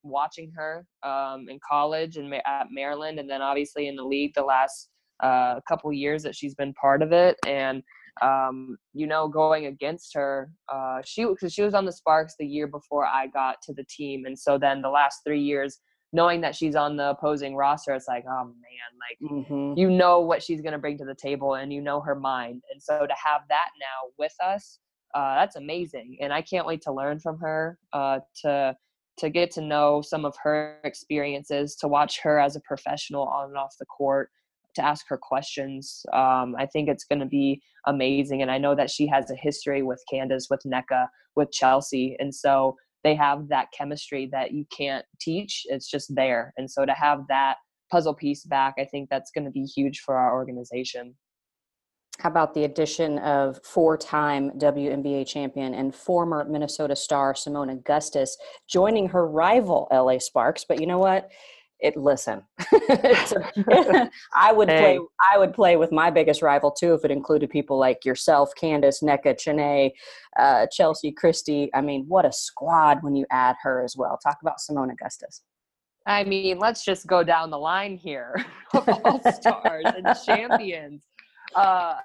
watching 0.03 0.51
her 0.57 0.85
um, 1.05 1.47
in 1.49 1.61
college 1.71 2.17
and 2.17 2.35
at 2.35 2.67
Maryland, 2.73 3.21
and 3.21 3.31
then 3.31 3.43
obviously 3.43 3.87
in 3.87 3.95
the 3.95 4.03
league 4.03 4.33
the 4.35 4.43
last 4.43 4.89
uh, 5.23 5.61
couple 5.69 5.93
years 5.93 6.25
that 6.25 6.35
she's 6.35 6.57
been 6.57 6.75
part 6.75 7.01
of 7.01 7.13
it. 7.13 7.37
And 7.47 7.85
um, 8.21 8.77
you 8.95 9.07
know, 9.07 9.29
going 9.29 9.67
against 9.67 10.15
her, 10.15 10.51
uh, 10.69 10.99
she 11.05 11.27
because 11.27 11.53
she 11.53 11.63
was 11.63 11.75
on 11.75 11.85
the 11.85 11.93
Sparks 11.93 12.35
the 12.41 12.47
year 12.47 12.67
before 12.67 13.07
I 13.07 13.29
got 13.29 13.63
to 13.63 13.73
the 13.73 13.85
team, 13.89 14.25
and 14.25 14.37
so 14.37 14.59
then 14.59 14.83
the 14.83 14.89
last 14.89 15.21
three 15.25 15.41
years, 15.41 15.79
knowing 16.13 16.41
that 16.41 16.55
she's 16.55 16.75
on 16.75 16.97
the 16.97 17.11
opposing 17.11 17.55
roster, 17.55 17.95
it's 17.95 18.09
like, 18.09 18.25
oh 18.29 18.45
man, 18.45 18.55
like 18.99 19.31
hmm 19.31 19.75
you 19.77 19.91
know 19.91 20.21
what 20.21 20.43
she's 20.43 20.61
going 20.61 20.73
to 20.73 20.79
bring 20.79 20.97
to 20.99 21.05
the 21.05 21.15
table 21.15 21.55
and 21.55 21.73
you 21.73 21.81
know 21.81 22.01
her 22.01 22.15
mind. 22.15 22.63
And 22.73 22.83
so 22.83 23.07
to 23.07 23.15
have 23.25 23.43
that 23.49 23.69
now 23.79 24.11
with 24.19 24.35
us 24.45 24.79
uh, 25.15 25.37
that's 25.37 25.57
amazing 25.57 26.17
and 26.21 26.33
i 26.33 26.43
can't 26.43 26.67
wait 26.67 26.83
to 26.83 26.93
learn 26.93 27.19
from 27.19 27.39
her 27.39 27.79
uh, 27.93 28.19
to 28.43 28.77
to 29.17 29.31
get 29.31 29.51
to 29.51 29.61
know 29.61 30.01
some 30.01 30.25
of 30.25 30.35
her 30.43 30.79
experiences 30.85 31.75
to 31.75 31.89
watch 31.89 32.21
her 32.23 32.39
as 32.39 32.55
a 32.55 32.61
professional 32.61 33.25
on 33.25 33.49
and 33.49 33.57
off 33.57 33.75
the 33.81 33.87
court 33.87 34.31
to 34.77 34.85
ask 34.85 35.07
her 35.09 35.19
questions. 35.19 36.05
Um, 36.13 36.55
i 36.59 36.67
think 36.67 36.89
it's 36.89 37.05
going 37.05 37.19
to 37.21 37.27
be 37.27 37.61
amazing 37.87 38.43
and 38.43 38.51
i 38.51 38.59
know 38.59 38.75
that 38.75 38.91
she 38.91 39.07
has 39.07 39.31
a 39.31 39.35
history 39.35 39.83
with 39.83 40.03
candace 40.11 40.49
with 40.51 40.61
Nneka, 40.67 41.09
with 41.37 41.51
chelsea 41.53 42.17
and 42.19 42.35
so 42.35 42.77
they 43.05 43.15
have 43.15 43.49
that 43.49 43.69
chemistry 43.77 44.29
that 44.33 44.53
you 44.53 44.65
can't 44.77 45.05
teach 45.21 45.65
it's 45.69 45.91
just 45.91 46.15
there 46.15 46.53
and 46.57 46.71
so 46.71 46.85
to 46.85 46.93
have 46.93 47.21
that 47.29 47.57
puzzle 47.91 48.15
piece 48.15 48.45
back, 48.45 48.75
I 48.79 48.85
think 48.85 49.09
that's 49.11 49.31
going 49.31 49.45
to 49.45 49.51
be 49.51 49.65
huge 49.65 50.01
for 50.01 50.17
our 50.17 50.35
organization. 50.35 51.15
How 52.19 52.31
about 52.31 52.53
the 52.53 52.65
addition 52.65 53.19
of 53.19 53.61
four-time 53.65 54.51
WNBA 54.59 55.27
champion 55.27 55.75
and 55.75 55.95
former 55.95 56.45
Minnesota 56.45 56.97
star 56.97 57.35
Seimone 57.35 57.73
Augustus 57.73 58.37
joining 58.69 59.09
her 59.09 59.29
rival 59.29 59.87
LA 59.93 60.19
Sparks? 60.19 60.65
But 60.69 60.81
you 60.81 60.87
know 60.87 60.99
what? 60.99 61.31
It 61.81 61.97
listen. 61.97 62.43
A- 62.73 64.11
I 64.35 64.53
would 64.53 64.69
play. 64.69 64.99
I 65.33 65.39
would 65.39 65.55
play 65.55 65.77
with 65.77 65.93
my 65.93 66.11
biggest 66.11 66.43
rival 66.43 66.71
too 66.71 66.95
if 66.95 67.05
it 67.05 67.11
included 67.11 67.51
people 67.51 67.79
like 67.79 68.05
yourself, 68.05 68.51
Candace, 68.57 69.03
Nneka, 69.03 69.39
Chiney, 69.39 69.93
uh, 70.39 70.67
Chelsea, 70.73 71.13
Kristi. 71.13 71.69
I 71.75 71.81
mean, 71.81 72.05
what 72.09 72.25
a 72.25 72.33
squad 72.33 72.99
when 73.03 73.15
you 73.15 73.27
add 73.31 73.57
her 73.63 73.83
as 73.85 73.97
well. 73.97 74.19
Talk 74.23 74.39
about 74.43 74.57
Seimone 74.59 74.93
Augustus. 74.93 75.43
I 76.07 76.25
mean, 76.25 76.59
let's 76.59 76.85
just 76.85 77.07
go 77.07 77.23
down 77.23 77.51
the 77.51 77.59
line 77.59 77.97
here 77.97 78.35
of 78.73 78.89
all 78.89 79.21
stars 79.33 79.85
and 79.85 80.17
champions. 80.25 81.07
Uh, 81.55 81.97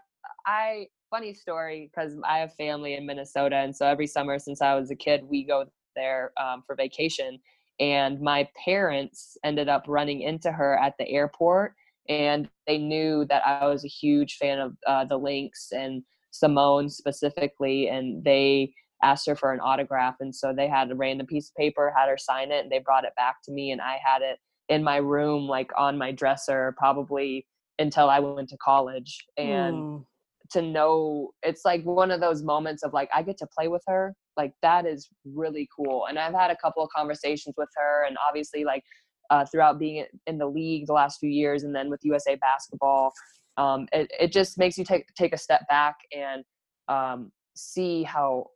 I 0.45 0.87
funny 1.09 1.33
story 1.33 1.89
because 1.93 2.17
I 2.27 2.39
have 2.39 2.53
family 2.55 2.95
in 2.95 3.05
Minnesota, 3.05 3.57
and 3.57 3.75
so 3.75 3.85
every 3.85 4.07
summer 4.07 4.39
since 4.39 4.61
I 4.61 4.75
was 4.75 4.91
a 4.91 4.95
kid, 4.95 5.23
we 5.23 5.43
go 5.43 5.65
there 5.95 6.31
um, 6.41 6.63
for 6.65 6.75
vacation. 6.75 7.39
And 7.79 8.21
my 8.21 8.47
parents 8.63 9.37
ended 9.43 9.67
up 9.69 9.85
running 9.87 10.21
into 10.21 10.51
her 10.51 10.77
at 10.77 10.93
the 10.97 11.09
airport, 11.09 11.73
and 12.07 12.49
they 12.67 12.77
knew 12.77 13.25
that 13.29 13.45
I 13.45 13.65
was 13.65 13.83
a 13.83 13.89
huge 13.89 14.35
fan 14.37 14.59
of 14.59 14.75
uh, 14.85 15.05
the 15.05 15.17
Lynx 15.17 15.71
and 15.71 16.03
Seimone 16.31 16.91
specifically, 16.91 17.89
and 17.89 18.23
they 18.23 18.73
asked 19.01 19.27
her 19.27 19.35
for 19.35 19.51
an 19.51 19.59
autograph, 19.59 20.15
and 20.19 20.33
so 20.33 20.53
they 20.53 20.67
had 20.67 20.91
a 20.91 20.95
random 20.95 21.27
piece 21.27 21.49
of 21.49 21.55
paper, 21.55 21.93
had 21.95 22.09
her 22.09 22.17
sign 22.17 22.51
it, 22.51 22.63
and 22.63 22.71
they 22.71 22.79
brought 22.79 23.05
it 23.05 23.15
back 23.15 23.37
to 23.43 23.51
me, 23.51 23.71
and 23.71 23.81
I 23.81 23.99
had 24.03 24.21
it 24.21 24.39
in 24.69 24.83
my 24.83 24.97
room, 24.97 25.47
like 25.47 25.71
on 25.77 25.97
my 25.97 26.11
dresser, 26.11 26.73
probably 26.77 27.45
until 27.79 28.09
I 28.09 28.19
went 28.19 28.49
to 28.49 28.57
college, 28.57 29.25
and. 29.37 29.75
Mm. 29.75 30.05
To 30.53 30.61
know 30.61 31.31
it's 31.41 31.61
like 31.65 31.83
one 31.83 32.11
of 32.11 32.21
those 32.21 32.43
moments 32.43 32.83
of 32.83 32.93
like 32.93 33.09
I 33.13 33.23
get 33.23 33.37
to 33.39 33.47
play 33.47 33.67
with 33.67 33.83
her, 33.87 34.15
like 34.37 34.53
that 34.61 34.85
is 34.85 35.09
really 35.25 35.67
cool. 35.75 36.05
And 36.07 36.19
I've 36.19 36.33
had 36.33 36.51
a 36.51 36.55
couple 36.55 36.83
of 36.83 36.89
conversations 36.95 37.55
with 37.57 37.69
her, 37.75 38.05
and 38.05 38.17
obviously 38.27 38.63
like 38.63 38.83
uh, 39.29 39.45
throughout 39.45 39.79
being 39.79 40.05
in 40.27 40.37
the 40.37 40.47
league 40.47 40.87
the 40.87 40.93
last 40.93 41.19
few 41.19 41.29
years, 41.29 41.63
and 41.63 41.75
then 41.75 41.89
with 41.89 41.99
USA 42.03 42.35
Basketball. 42.35 43.13
Um, 43.57 43.87
it, 43.91 44.11
it 44.19 44.31
just 44.31 44.57
makes 44.57 44.77
you 44.77 44.83
take 44.83 45.05
take 45.15 45.33
a 45.33 45.37
step 45.37 45.61
back 45.69 45.95
and 46.15 46.43
um, 46.87 47.31
see 47.55 48.03
how 48.03 48.47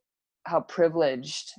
how 0.45 0.61
privileged 0.61 1.53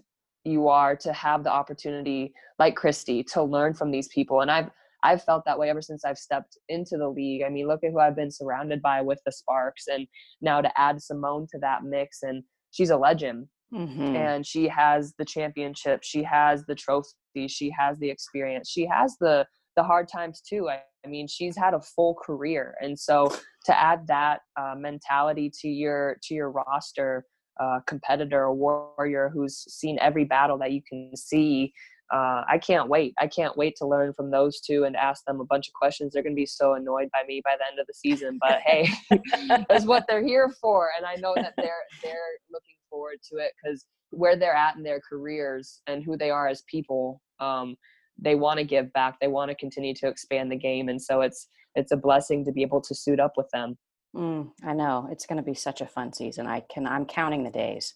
you 0.45 0.69
are 0.69 0.97
to 0.97 1.13
have 1.13 1.45
the 1.45 1.53
opportunity, 1.53 2.33
like 2.59 2.77
Kristi, 2.77 3.25
to 3.33 3.43
learn 3.43 3.75
from 3.75 3.91
these 3.91 4.09
people. 4.09 4.41
And 4.41 4.51
I've 4.51 4.71
I've 5.03 5.23
felt 5.23 5.45
that 5.45 5.59
way 5.59 5.71
ever 5.71 5.83
since 5.83 6.05
I've 6.05 6.19
stepped 6.19 6.59
into 6.69 6.97
the 6.97 7.09
league. 7.09 7.43
I 7.43 7.49
mean, 7.49 7.69
look 7.69 7.85
at 7.85 7.93
who 7.93 8.01
I've 8.01 8.17
been 8.17 8.31
surrounded 8.31 8.83
by 8.83 9.01
with 9.01 9.21
the 9.25 9.33
Sparks, 9.33 9.87
and 9.87 10.07
now 10.41 10.61
to 10.61 10.81
add 10.81 10.97
Seimone 10.97 11.49
to 11.51 11.59
that 11.61 11.85
mix, 11.85 12.23
and 12.23 12.43
she's 12.71 12.91
a 12.91 12.97
legend. 12.97 13.49
Mm-hmm. 13.73 14.17
And 14.17 14.47
she 14.47 14.67
has 14.69 15.13
the 15.19 15.27
championship, 15.27 16.01
she 16.03 16.23
has 16.23 16.65
the 16.65 16.75
trophy, 16.75 17.49
she 17.49 17.71
has 17.79 17.99
the 17.99 18.09
experience, 18.09 18.71
she 18.71 18.87
has 18.87 19.17
the 19.21 19.47
the 19.77 19.83
hard 19.83 20.09
times 20.09 20.41
too. 20.41 20.69
I, 20.69 20.81
I 21.05 21.09
mean, 21.09 21.29
she's 21.29 21.57
had 21.57 21.75
a 21.75 21.81
full 21.81 22.15
career, 22.15 22.75
and 22.81 22.99
so 22.99 23.33
to 23.67 23.79
add 23.79 24.07
that 24.07 24.41
uh, 24.59 24.75
mentality 24.77 25.53
to 25.61 25.69
your 25.69 26.17
to 26.23 26.35
your 26.35 26.51
roster, 26.51 27.25
uh, 27.61 27.81
competitor, 27.87 28.45
a 28.45 28.55
warrior 28.55 29.31
who's 29.33 29.59
seen 29.73 29.99
every 30.01 30.25
battle 30.25 30.59
that 30.59 30.73
you 30.73 30.81
can 30.89 31.15
see. 31.15 31.73
Uh, 32.13 32.43
I 32.49 32.59
can't 32.59 32.89
wait. 32.89 33.15
I 33.19 33.27
can't 33.27 33.57
wait 33.57 33.77
to 33.77 33.87
learn 33.87 34.13
from 34.15 34.31
those 34.31 34.61
two 34.61 34.85
and 34.85 34.97
ask 34.97 35.25
them 35.27 35.41
a 35.41 35.45
bunch 35.45 35.69
of 35.69 35.75
questions. 35.75 36.13
They're 36.13 36.23
going 36.23 36.35
to 36.35 36.41
be 36.41 36.47
so 36.47 36.75
annoyed 36.75 37.11
by 37.13 37.23
me 37.27 37.43
by 37.45 37.57
the 37.59 37.67
end 37.71 37.79
of 37.79 37.87
the 37.87 37.95
season, 37.95 38.39
but 38.41 38.61
hey, 38.65 38.89
that's 39.69 39.85
what 39.85 40.05
they're 40.09 40.25
here 40.25 40.51
for, 40.61 40.91
and 40.97 41.05
I 41.05 41.17
know 41.17 41.35
that 41.37 41.55
they're 41.57 41.85
they're 42.03 42.39
looking 42.51 42.77
forward 42.89 43.19
to 43.31 43.37
it 43.39 43.53
because 43.63 43.87
where 44.11 44.37
they're 44.37 44.55
at 44.55 44.77
in 44.77 44.83
their 44.83 45.01
careers 45.01 45.83
and 45.87 46.03
who 46.03 46.17
they 46.17 46.31
are 46.31 46.49
as 46.49 46.63
people. 46.63 47.21
Um, 47.41 47.77
they 48.21 48.35
want 48.35 48.59
to 48.59 48.65
give 48.65 48.93
back 48.93 49.19
they 49.21 49.29
want 49.29 49.51
to 49.51 49.55
continue 49.55 49.95
to 49.95 50.09
expand 50.09 50.51
the 50.51 50.57
game 50.57 50.89
and 50.89 51.01
so 51.01 51.21
it's 51.21 51.49
it's 51.75 51.93
a 51.93 51.97
blessing 51.97 52.45
to 52.45 52.53
be 52.53 52.63
able 52.63 52.81
to 52.81 52.95
suit 52.95 53.21
up 53.21 53.33
with 53.37 53.49
them 53.51 53.77
mm, 54.17 54.49
i 54.65 54.73
know 54.73 55.09
it's 55.11 55.27
going 55.27 55.37
to 55.37 55.43
be 55.43 55.55
such 55.55 55.81
a 55.81 55.87
fun 55.87 56.13
season 56.13 56.47
i 56.47 56.61
can 56.73 56.87
i'm 56.87 57.05
counting 57.05 57.45
the 57.45 57.51
days 57.51 57.95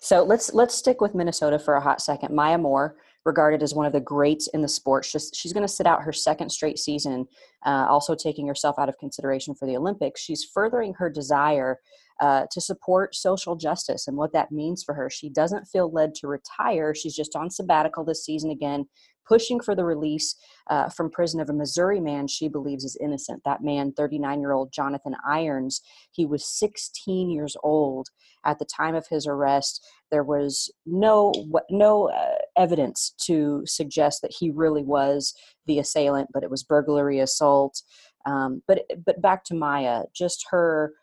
so 0.00 0.22
let's 0.22 0.54
let's 0.54 0.74
stick 0.74 1.00
with 1.00 1.14
minnesota 1.14 1.58
for 1.58 1.74
a 1.74 1.80
hot 1.80 2.00
second 2.00 2.34
maya 2.34 2.58
moore 2.58 2.96
regarded 3.24 3.62
as 3.62 3.74
one 3.74 3.86
of 3.86 3.92
the 3.92 4.00
greats 4.00 4.48
in 4.48 4.62
the 4.62 4.68
sport 4.68 5.04
she's, 5.04 5.30
she's 5.34 5.52
going 5.52 5.66
to 5.66 5.72
sit 5.72 5.86
out 5.86 6.02
her 6.02 6.12
second 6.12 6.50
straight 6.50 6.78
season 6.78 7.26
uh, 7.66 7.86
also 7.88 8.14
taking 8.14 8.46
herself 8.46 8.78
out 8.78 8.88
of 8.88 8.98
consideration 8.98 9.54
for 9.54 9.66
the 9.66 9.76
olympics 9.76 10.20
she's 10.20 10.44
furthering 10.44 10.94
her 10.94 11.08
desire 11.08 11.78
uh, 12.20 12.46
to 12.50 12.60
support 12.60 13.14
social 13.14 13.56
justice 13.56 14.06
and 14.06 14.16
what 14.16 14.32
that 14.32 14.52
means 14.52 14.82
for 14.82 14.94
her. 14.94 15.10
She 15.10 15.28
doesn't 15.28 15.66
feel 15.66 15.90
led 15.90 16.14
to 16.16 16.28
retire. 16.28 16.94
She's 16.94 17.16
just 17.16 17.34
on 17.34 17.50
sabbatical 17.50 18.04
this 18.04 18.24
season 18.24 18.50
again, 18.50 18.86
pushing 19.26 19.60
for 19.60 19.74
the 19.74 19.84
release 19.84 20.34
uh, 20.70 20.88
from 20.88 21.10
prison 21.10 21.40
of 21.40 21.50
a 21.50 21.52
Missouri 21.52 22.00
man 22.00 22.26
she 22.26 22.48
believes 22.48 22.84
is 22.84 22.96
innocent. 23.00 23.42
That 23.44 23.62
man, 23.62 23.92
39 23.92 24.40
year 24.40 24.52
old 24.52 24.72
Jonathan 24.72 25.14
Irons, 25.26 25.80
he 26.10 26.26
was 26.26 26.46
16 26.46 27.30
years 27.30 27.56
old 27.62 28.08
at 28.44 28.58
the 28.58 28.64
time 28.64 28.94
of 28.94 29.06
his 29.08 29.26
arrest. 29.26 29.84
There 30.10 30.24
was 30.24 30.72
no 30.86 31.32
no 31.70 32.08
uh, 32.10 32.36
evidence 32.56 33.14
to 33.26 33.62
suggest 33.66 34.22
that 34.22 34.34
he 34.38 34.50
really 34.50 34.84
was 34.84 35.34
the 35.66 35.78
assailant, 35.78 36.30
but 36.32 36.42
it 36.42 36.50
was 36.50 36.62
burglary 36.62 37.20
assault. 37.20 37.82
Um, 38.26 38.62
but 38.66 38.84
but 39.04 39.20
back 39.20 39.44
to 39.44 39.54
Maya, 39.54 40.04
just 40.14 40.46
her 40.50 40.94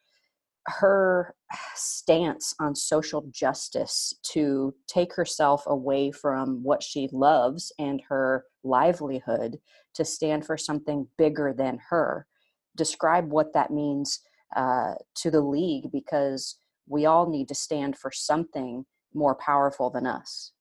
her 0.67 1.35
stance 1.75 2.53
on 2.59 2.75
social 2.75 3.25
justice 3.31 4.13
to 4.21 4.73
take 4.87 5.15
herself 5.15 5.63
away 5.65 6.11
from 6.11 6.63
what 6.63 6.83
she 6.83 7.09
loves 7.11 7.71
and 7.79 8.01
her 8.07 8.45
livelihood 8.63 9.57
to 9.95 10.05
stand 10.05 10.45
for 10.45 10.57
something 10.57 11.07
bigger 11.17 11.53
than 11.57 11.79
her. 11.89 12.27
Describe 12.75 13.31
what 13.31 13.53
that 13.53 13.71
means 13.71 14.19
uh, 14.55 14.93
to 15.15 15.31
the 15.31 15.41
league 15.41 15.91
because 15.91 16.57
we 16.87 17.05
all 17.05 17.29
need 17.29 17.47
to 17.47 17.55
stand 17.55 17.97
for 17.97 18.11
something 18.11 18.85
more 19.13 19.35
powerful 19.35 19.89
than 19.89 20.05
us. 20.05 20.51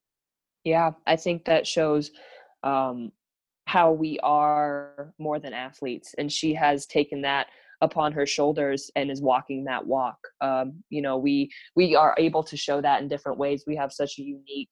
Yeah, 0.64 0.92
I 1.07 1.16
think 1.16 1.45
that 1.45 1.66
shows 1.66 2.11
um, 2.62 3.12
how 3.66 3.92
we 3.92 4.19
are 4.21 5.14
more 5.19 5.38
than 5.38 5.52
athletes. 5.52 6.14
And 6.19 6.30
she 6.30 6.54
has 6.54 6.87
taken 6.87 7.23
that 7.23 7.49
upon 7.81 8.13
her 8.13 8.27
shoulders 8.27 8.91
and 8.97 9.11
is 9.11 9.23
walking 9.23 9.65
that 9.65 9.87
walk. 9.87 10.19
Um, 10.41 10.83
you 10.91 11.03
know 11.03 11.19
we 11.19 11.51
we 11.77 11.95
are 11.95 12.15
able 12.19 12.43
to 12.45 12.57
show 12.57 12.81
that 12.81 13.03
in 13.03 13.09
different 13.09 13.39
ways. 13.39 13.65
We 13.67 13.77
have 13.77 13.93
such 13.93 14.19
a 14.19 14.23
unique 14.23 14.71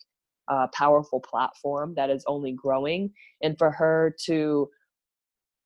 uh, 0.48 0.66
powerful 0.74 1.20
platform 1.20 1.94
that 1.96 2.10
is 2.10 2.24
only 2.26 2.52
growing. 2.52 3.10
And 3.42 3.56
for 3.58 3.70
her 3.70 4.14
to 4.24 4.68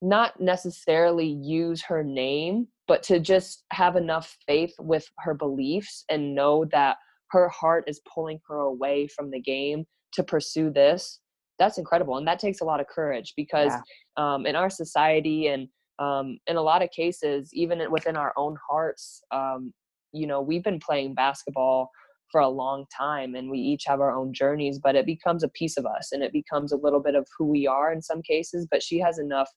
not 0.01 0.41
necessarily 0.41 1.29
use 1.29 1.83
her 1.83 2.03
name 2.03 2.67
but 2.89 3.05
to 3.05 3.21
just 3.21 3.63
have 3.71 3.95
enough 3.95 4.37
faith 4.49 4.75
with 4.81 5.09
her 5.19 5.33
beliefs 5.33 6.05
and 6.11 6.35
know 6.35 6.65
that 6.73 6.97
her 7.31 7.49
heart 7.49 7.85
is 7.87 8.01
pulling 8.13 8.41
her 8.49 8.57
away 8.57 9.07
from 9.07 9.31
the 9.31 9.41
game 9.41 9.85
to 10.13 10.25
pursue 10.25 10.69
this 10.71 11.21
that's 11.63 11.79
incredible. 11.79 12.17
And 12.17 12.27
that 12.27 12.39
takes 12.39 12.61
a 12.61 12.65
lot 12.65 12.81
of 12.81 12.89
courage 12.89 13.35
because 13.37 13.73
yeah. 13.73 14.35
um, 14.35 14.47
in 14.47 14.57
our 14.57 14.69
society 14.69 15.47
and 15.49 15.69
um, 16.03 16.39
in 16.47 16.57
a 16.57 16.63
lot 16.63 16.83
of 16.83 16.91
cases, 16.91 17.51
even 17.53 17.81
within 17.91 18.17
our 18.17 18.33
own 18.37 18.57
hearts, 18.69 19.23
um, 19.31 19.73
you 20.13 20.27
know, 20.27 20.41
we've 20.41 20.65
been 20.65 20.81
playing 20.81 21.15
basketball 21.15 21.91
for 22.31 22.41
a 22.41 22.49
long 22.49 22.87
time 22.97 23.35
and 23.35 23.51
we 23.51 23.59
each 23.59 23.85
have 23.87 24.01
our 24.01 24.17
own 24.17 24.33
journeys, 24.33 24.81
but 24.83 24.97
it 24.97 25.07
becomes 25.07 25.45
a 25.45 25.49
piece 25.49 25.77
of 25.77 25.87
us 25.87 26.11
and 26.13 26.23
it 26.23 26.33
becomes 26.33 26.73
a 26.73 26.77
little 26.77 27.01
bit 27.01 27.15
of 27.15 27.27
who 27.39 27.47
we 27.47 27.67
are 27.67 27.93
in 27.93 28.03
some 28.03 28.23
cases. 28.23 28.67
But 28.71 28.83
she 28.83 28.99
has 28.99 29.19
enough, 29.19 29.51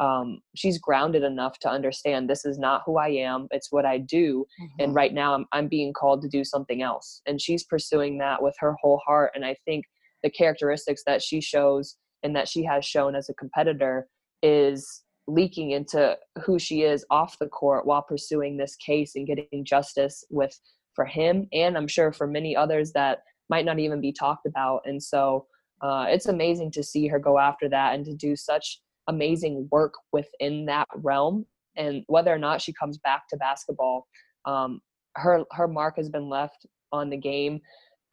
um, 0.00 0.40
she's 0.56 0.78
grounded 0.78 1.22
enough 1.22 1.58
to 1.60 1.68
understand 1.68 2.28
this 2.28 2.44
is 2.44 2.58
not 2.58 2.82
who 2.84 2.96
I 2.96 3.08
am, 3.08 3.46
it's 3.50 3.70
what 3.70 3.84
I 3.84 3.98
do. 3.98 4.46
Mm-hmm. 4.60 4.82
And 4.82 4.94
right 4.94 5.12
now 5.12 5.34
I'm, 5.34 5.44
I'm 5.52 5.68
being 5.68 5.92
called 5.92 6.22
to 6.22 6.28
do 6.28 6.42
something 6.42 6.82
else. 6.82 7.20
And 7.26 7.40
she's 7.40 7.64
pursuing 7.64 8.18
that 8.18 8.42
with 8.42 8.56
her 8.58 8.74
whole 8.80 9.00
heart. 9.06 9.32
And 9.34 9.44
I 9.44 9.56
think 9.66 9.84
the 10.22 10.30
characteristics 10.30 11.02
that 11.06 11.22
she 11.22 11.40
shows 11.40 11.96
and 12.22 12.34
that 12.34 12.48
she 12.48 12.64
has 12.64 12.84
shown 12.84 13.14
as 13.14 13.28
a 13.28 13.34
competitor 13.34 14.08
is 14.42 15.01
leaking 15.28 15.70
into 15.70 16.16
who 16.44 16.58
she 16.58 16.82
is 16.82 17.04
off 17.10 17.38
the 17.38 17.48
court 17.48 17.86
while 17.86 18.02
pursuing 18.02 18.56
this 18.56 18.76
case 18.76 19.12
and 19.14 19.26
getting 19.26 19.64
justice 19.64 20.24
with 20.30 20.58
for 20.94 21.04
him 21.04 21.46
and 21.52 21.76
i'm 21.76 21.88
sure 21.88 22.12
for 22.12 22.26
many 22.26 22.56
others 22.56 22.92
that 22.92 23.20
might 23.52 23.66
not 23.66 23.78
even 23.78 24.00
be 24.00 24.12
talked 24.12 24.46
about. 24.46 24.80
And 24.86 25.00
so 25.02 25.46
uh, 25.82 26.06
it's 26.08 26.26
amazing 26.26 26.70
to 26.72 26.82
see 26.82 27.06
her 27.08 27.18
go 27.18 27.38
after 27.38 27.68
that 27.68 27.94
and 27.94 28.02
to 28.06 28.14
do 28.14 28.34
such 28.34 28.80
amazing 29.08 29.68
work 29.70 29.92
within 30.10 30.64
that 30.66 30.88
realm 30.96 31.44
and 31.76 32.02
whether 32.06 32.32
or 32.32 32.38
not 32.38 32.62
she 32.62 32.72
comes 32.72 32.96
back 32.98 33.28
to 33.28 33.36
basketball. 33.36 34.06
Um, 34.46 34.80
her 35.16 35.44
her 35.52 35.68
mark 35.68 35.96
has 35.96 36.08
been 36.08 36.30
left 36.30 36.64
on 36.92 37.10
the 37.10 37.18
game 37.18 37.60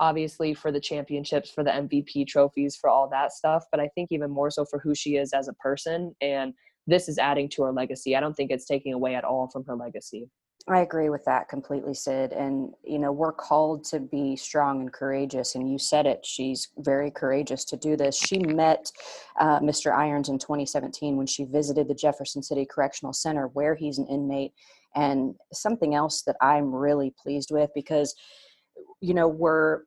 obviously 0.01 0.53
for 0.53 0.69
the 0.69 0.79
championships 0.79 1.49
for 1.49 1.63
the 1.63 1.71
mvp 1.71 2.27
trophies 2.27 2.75
for 2.75 2.89
all 2.89 3.09
that 3.09 3.31
stuff 3.31 3.63
but 3.71 3.79
i 3.79 3.87
think 3.95 4.09
even 4.11 4.29
more 4.29 4.51
so 4.51 4.65
for 4.65 4.79
who 4.79 4.93
she 4.93 5.15
is 5.15 5.31
as 5.31 5.47
a 5.47 5.53
person 5.53 6.13
and 6.21 6.53
this 6.89 7.07
is 7.07 7.17
adding 7.17 7.49
to 7.49 7.63
her 7.63 7.71
legacy. 7.71 8.15
I 8.15 8.19
don't 8.19 8.35
think 8.35 8.51
it's 8.51 8.65
taking 8.65 8.93
away 8.93 9.15
at 9.15 9.23
all 9.23 9.49
from 9.49 9.65
her 9.65 9.75
legacy. 9.75 10.29
I 10.67 10.81
agree 10.81 11.09
with 11.09 11.25
that 11.25 11.49
completely, 11.49 11.93
Sid. 11.95 12.31
And, 12.31 12.73
you 12.83 12.99
know, 12.99 13.11
we're 13.11 13.31
called 13.31 13.83
to 13.85 13.99
be 13.99 14.35
strong 14.35 14.81
and 14.81 14.93
courageous. 14.93 15.55
And 15.55 15.71
you 15.71 15.79
said 15.79 16.05
it. 16.05 16.23
She's 16.23 16.67
very 16.77 17.09
courageous 17.09 17.65
to 17.65 17.77
do 17.77 17.95
this. 17.95 18.15
She 18.15 18.37
met 18.39 18.91
uh, 19.39 19.59
Mr. 19.61 19.95
Irons 19.95 20.29
in 20.29 20.37
2017 20.37 21.17
when 21.17 21.25
she 21.25 21.45
visited 21.45 21.87
the 21.87 21.95
Jefferson 21.95 22.43
City 22.43 22.67
Correctional 22.69 23.13
Center, 23.13 23.47
where 23.47 23.73
he's 23.73 23.97
an 23.97 24.05
inmate. 24.07 24.53
And 24.95 25.35
something 25.53 25.95
else 25.95 26.23
that 26.23 26.35
I'm 26.41 26.73
really 26.73 27.13
pleased 27.21 27.51
with 27.51 27.71
because, 27.73 28.13
you 29.01 29.13
know, 29.13 29.27
we're 29.27 29.83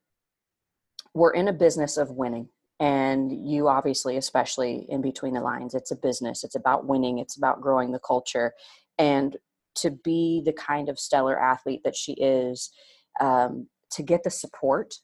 we're 1.14 1.34
in 1.34 1.48
a 1.48 1.52
business 1.52 1.98
of 1.98 2.10
winning 2.10 2.48
and 2.82 3.30
you 3.48 3.68
obviously 3.68 4.16
especially 4.16 4.86
in 4.88 5.00
between 5.00 5.34
the 5.34 5.40
lines 5.40 5.72
it's 5.72 5.92
a 5.92 5.96
business 5.96 6.42
it's 6.42 6.56
about 6.56 6.86
winning 6.86 7.18
it's 7.18 7.36
about 7.36 7.60
growing 7.60 7.92
the 7.92 8.00
culture 8.00 8.52
and 8.98 9.36
to 9.76 9.90
be 9.90 10.42
the 10.44 10.52
kind 10.52 10.88
of 10.88 10.98
stellar 10.98 11.38
athlete 11.38 11.82
that 11.84 11.96
she 11.96 12.12
is 12.14 12.70
um, 13.20 13.68
to 13.92 14.02
get 14.02 14.24
the 14.24 14.30
support 14.30 14.94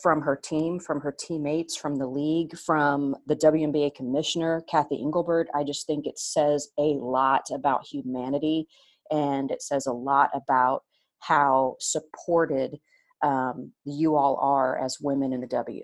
from 0.00 0.22
her 0.22 0.36
team, 0.36 0.78
from 0.78 1.00
her 1.00 1.12
teammates, 1.18 1.76
from 1.76 1.96
the 1.96 2.06
league, 2.06 2.56
from 2.56 3.16
the 3.26 3.34
WNBA 3.34 3.94
commissioner, 3.96 4.62
Cathy 4.70 5.00
Engelbert. 5.02 5.48
I 5.54 5.64
just 5.64 5.86
think 5.86 6.06
it 6.06 6.18
says 6.18 6.68
a 6.78 6.94
lot 7.00 7.48
about 7.52 7.84
humanity 7.84 8.68
and 9.10 9.50
it 9.50 9.60
says 9.60 9.86
a 9.86 9.92
lot 9.92 10.30
about 10.34 10.84
how 11.18 11.76
supported 11.80 12.78
um, 13.24 13.72
you 13.84 14.14
all 14.14 14.36
are 14.40 14.78
as 14.78 14.98
women 15.00 15.32
in 15.32 15.40
the 15.40 15.48
W. 15.48 15.82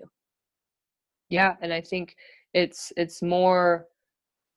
Yeah, 1.29 1.55
and 1.61 1.73
I 1.73 1.81
think 1.81 2.15
it's 2.53 2.93
it's 2.97 3.21
more 3.21 3.87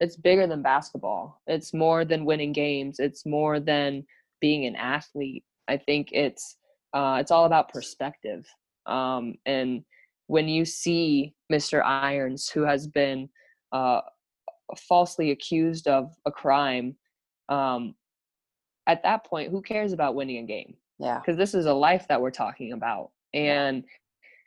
it's 0.00 0.16
bigger 0.16 0.46
than 0.46 0.62
basketball. 0.62 1.40
It's 1.46 1.75
more 1.75 2.04
than 2.04 2.25
winning 2.25 2.52
games. 2.52 3.00
It's 3.00 3.26
more 3.26 3.58
than 3.58 4.04
being 4.40 4.66
an 4.66 4.76
athlete. 4.76 5.44
I 5.66 5.76
think 5.76 6.10
it's 6.12 6.56
uh, 6.94 7.18
it's 7.20 7.30
all 7.30 7.44
about 7.44 7.72
perspective. 7.72 8.46
Um, 8.87 9.34
and 9.44 9.84
when 10.28 10.48
you 10.48 10.64
see 10.64 11.34
Mr. 11.52 11.82
Irons, 11.84 12.48
who 12.48 12.62
has 12.62 12.87
been 12.87 13.28
uh, 13.72 14.00
falsely 14.76 15.30
accused 15.30 15.88
of 15.88 16.14
a 16.26 16.30
crime, 16.30 16.96
um, 17.48 17.94
at 18.87 19.02
that 19.02 19.25
point, 19.25 19.50
who 19.50 19.60
cares 19.60 19.92
about 19.92 20.14
winning 20.14 20.38
a 20.38 20.46
game? 20.46 20.75
Yeah. 20.98 21.18
Because 21.18 21.37
this 21.37 21.54
is 21.54 21.66
a 21.66 21.72
life 21.72 22.06
that 22.08 22.20
we're 22.20 22.30
talking 22.30 22.72
about. 22.72 23.10
And 23.34 23.84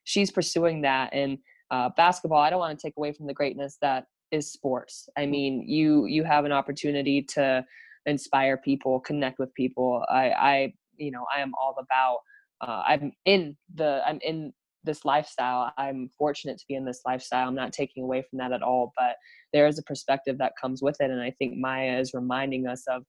she's 0.04 0.32
pursuing 0.32 0.82
that. 0.82 1.14
And 1.14 1.38
uh, 1.72 1.90
basketball, 1.98 2.40
I 2.40 2.50
don't 2.50 2.60
want 2.60 2.78
to 2.78 2.88
take 2.88 2.96
away 2.98 3.14
from 3.14 3.28
the 3.28 3.34
greatness 3.34 3.78
that 3.82 4.06
is 4.32 4.52
sports. 4.52 5.10
I 5.18 5.22
mm-hmm. 5.22 5.32
mean, 5.32 5.66
you 5.68 6.06
you 6.06 6.24
have 6.24 6.46
an 6.46 6.52
opportunity 6.52 7.22
to 7.34 7.66
inspire 8.06 8.58
people, 8.58 9.00
connect 9.00 9.40
with 9.40 9.54
people. 9.54 10.04
I, 10.10 10.32
I 10.32 10.74
you 10.98 11.12
know, 11.12 11.26
I 11.36 11.42
am 11.42 11.54
all 11.60 11.76
about. 11.80 12.20
Uh, 12.62 12.84
I'm 12.86 13.12
in 13.26 13.58
the 13.74 14.02
I'm 14.06 14.20
in 14.22 14.54
this 14.84 15.06
lifestyle. 15.06 15.72
I'm 15.78 16.10
fortunate 16.18 16.58
to 16.60 16.66
be 16.68 16.76
in 16.76 16.86
this 16.86 17.02
lifestyle. 17.06 17.48
I'm 17.48 17.56
not 17.56 17.74
taking 17.74 18.04
away 18.04 18.24
from 18.28 18.38
that 18.40 18.52
at 18.52 18.62
all, 18.62 18.94
but 18.98 19.16
there 19.54 19.68
is 19.68 19.80
a 19.80 19.84
perspective 19.84 20.38
that 20.40 20.54
comes 20.62 20.82
with 20.82 20.98
it, 21.00 21.10
and 21.10 21.22
I 21.22 21.32
think 21.32 21.58
Maya 21.58 22.00
is 22.00 22.14
reminding 22.14 22.68
us 22.68 22.84
of 22.88 23.04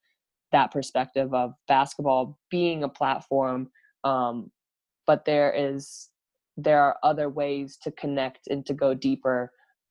that 0.53 0.71
perspective 0.71 1.33
of 1.35 1.53
basketball 1.67 2.39
being 2.51 2.85
a 2.85 2.89
platform 2.89 3.71
um, 4.05 4.51
but 5.07 5.25
there 5.25 5.53
is 5.53 6.09
there 6.63 6.83
are 6.83 6.97
other 7.03 7.29
ways 7.29 7.79
to 7.83 7.91
connect 7.93 8.47
and 8.49 8.65
to 8.67 8.75
go 8.75 8.95
deeper 8.95 9.51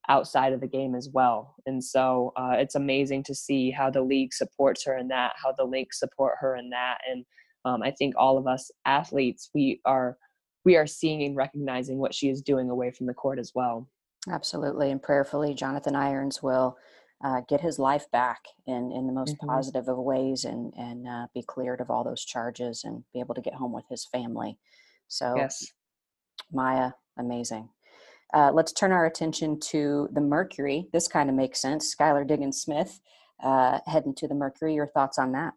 outside 0.10 0.52
of 0.52 0.62
the 0.62 0.68
game 0.68 0.96
as 0.96 1.10
well 1.14 1.56
and 1.66 1.84
so 1.84 2.34
uh, 2.36 2.56
it's 2.58 2.76
amazing 2.76 3.24
to 3.24 3.36
see 3.36 3.70
how 3.70 3.90
the 3.90 4.02
league 4.02 4.34
supports 4.34 4.84
her 4.84 4.98
in 4.98 5.08
that 5.08 5.34
how 5.42 5.54
the 5.58 5.64
league 5.64 5.94
support 5.94 6.36
her 6.40 6.56
in 6.56 6.70
that 6.70 6.98
and 7.10 7.24
um, 7.66 7.84
i 7.84 7.92
think 7.92 8.16
all 8.18 8.38
of 8.38 8.48
us 8.48 8.72
athletes 8.86 9.50
we 9.54 9.80
are 9.86 10.18
we 10.66 10.76
are 10.76 10.88
seeing 10.88 11.24
and 11.24 11.36
recognizing 11.36 11.98
what 11.98 12.14
she 12.14 12.30
is 12.30 12.42
doing 12.42 12.70
away 12.70 12.92
from 12.92 13.06
the 13.06 13.14
court 13.14 13.38
as 13.38 13.52
well 13.54 13.88
absolutely 14.32 14.90
and 14.90 15.04
prayerfully 15.04 15.54
jonathan 15.54 15.96
irons 15.96 16.42
will 16.42 16.76
uh, 17.24 17.42
get 17.48 17.62
his 17.62 17.78
life 17.78 18.10
back 18.12 18.40
in, 18.66 18.92
in 18.92 19.06
the 19.06 19.14
most 19.14 19.36
mm-hmm. 19.36 19.48
positive 19.48 19.88
of 19.88 19.98
ways 19.98 20.44
and, 20.44 20.74
and 20.76 21.08
uh, 21.08 21.28
be 21.34 21.44
cleared 21.44 21.80
of 21.80 21.90
all 21.90 22.04
those 22.04 22.26
charges 22.26 22.84
and 22.84 23.04
be 23.14 23.20
able 23.20 23.36
to 23.36 23.42
get 23.42 23.54
home 23.54 23.72
with 23.72 23.86
his 23.90 24.08
family. 24.12 24.58
So, 25.08 25.36
yes. 25.36 25.72
Maya, 26.52 26.92
amazing. 27.18 27.70
Uh, 28.34 28.52
let's 28.54 28.72
turn 28.72 28.92
our 28.92 29.06
attention 29.06 29.60
to 29.60 30.08
the 30.14 30.22
Mercury. 30.22 30.88
This 30.94 31.08
kind 31.08 31.30
of 31.30 31.36
makes 31.36 31.62
sense. 31.62 31.94
Skylar 31.94 32.26
Diggins 32.26 32.62
Smith 32.62 33.02
uh, 33.44 33.80
heading 33.86 34.16
to 34.16 34.28
the 34.28 34.36
Mercury. 34.36 34.74
Your 34.74 34.88
thoughts 34.88 35.18
on 35.18 35.32
that? 35.34 35.54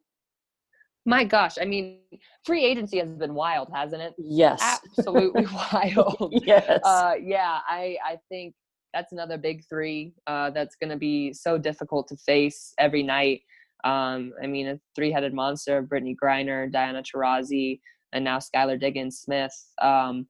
My 1.07 1.25
gosh, 1.25 1.57
I 1.61 1.67
mean, 1.67 1.99
free 2.45 2.65
agency 2.65 2.99
has 2.99 3.11
been 3.11 3.35
wild, 3.35 3.69
hasn't 3.75 4.01
it? 4.01 4.15
Yes, 4.19 4.61
absolutely 4.63 5.47
wild. 5.73 6.33
yes, 6.33 6.81
uh, 6.83 7.13
yeah. 7.23 7.59
I 7.69 7.99
I 8.05 8.17
think 8.31 8.55
that's 8.95 9.13
another 9.13 9.37
big 9.37 9.65
three 9.69 10.15
uh, 10.27 10.51
that's 10.51 10.77
going 10.77 10.91
to 10.91 10.97
be 10.97 11.33
so 11.33 11.59
difficult 11.59 12.09
to 12.09 12.17
face 12.17 12.73
every 12.79 13.03
night. 13.03 13.43
Um, 13.85 14.33
I 14.43 14.47
mean, 14.47 14.67
a 14.69 14.81
three-headed 14.97 15.35
monster: 15.35 15.83
Brittney 15.83 16.17
Griner, 16.17 16.73
Diana 16.73 17.03
Taurasi, 17.03 17.81
and 18.15 18.25
now 18.25 18.39
Skylar 18.39 18.81
Diggins 18.81 19.19
Smith. 19.19 19.55
Um, 19.83 20.27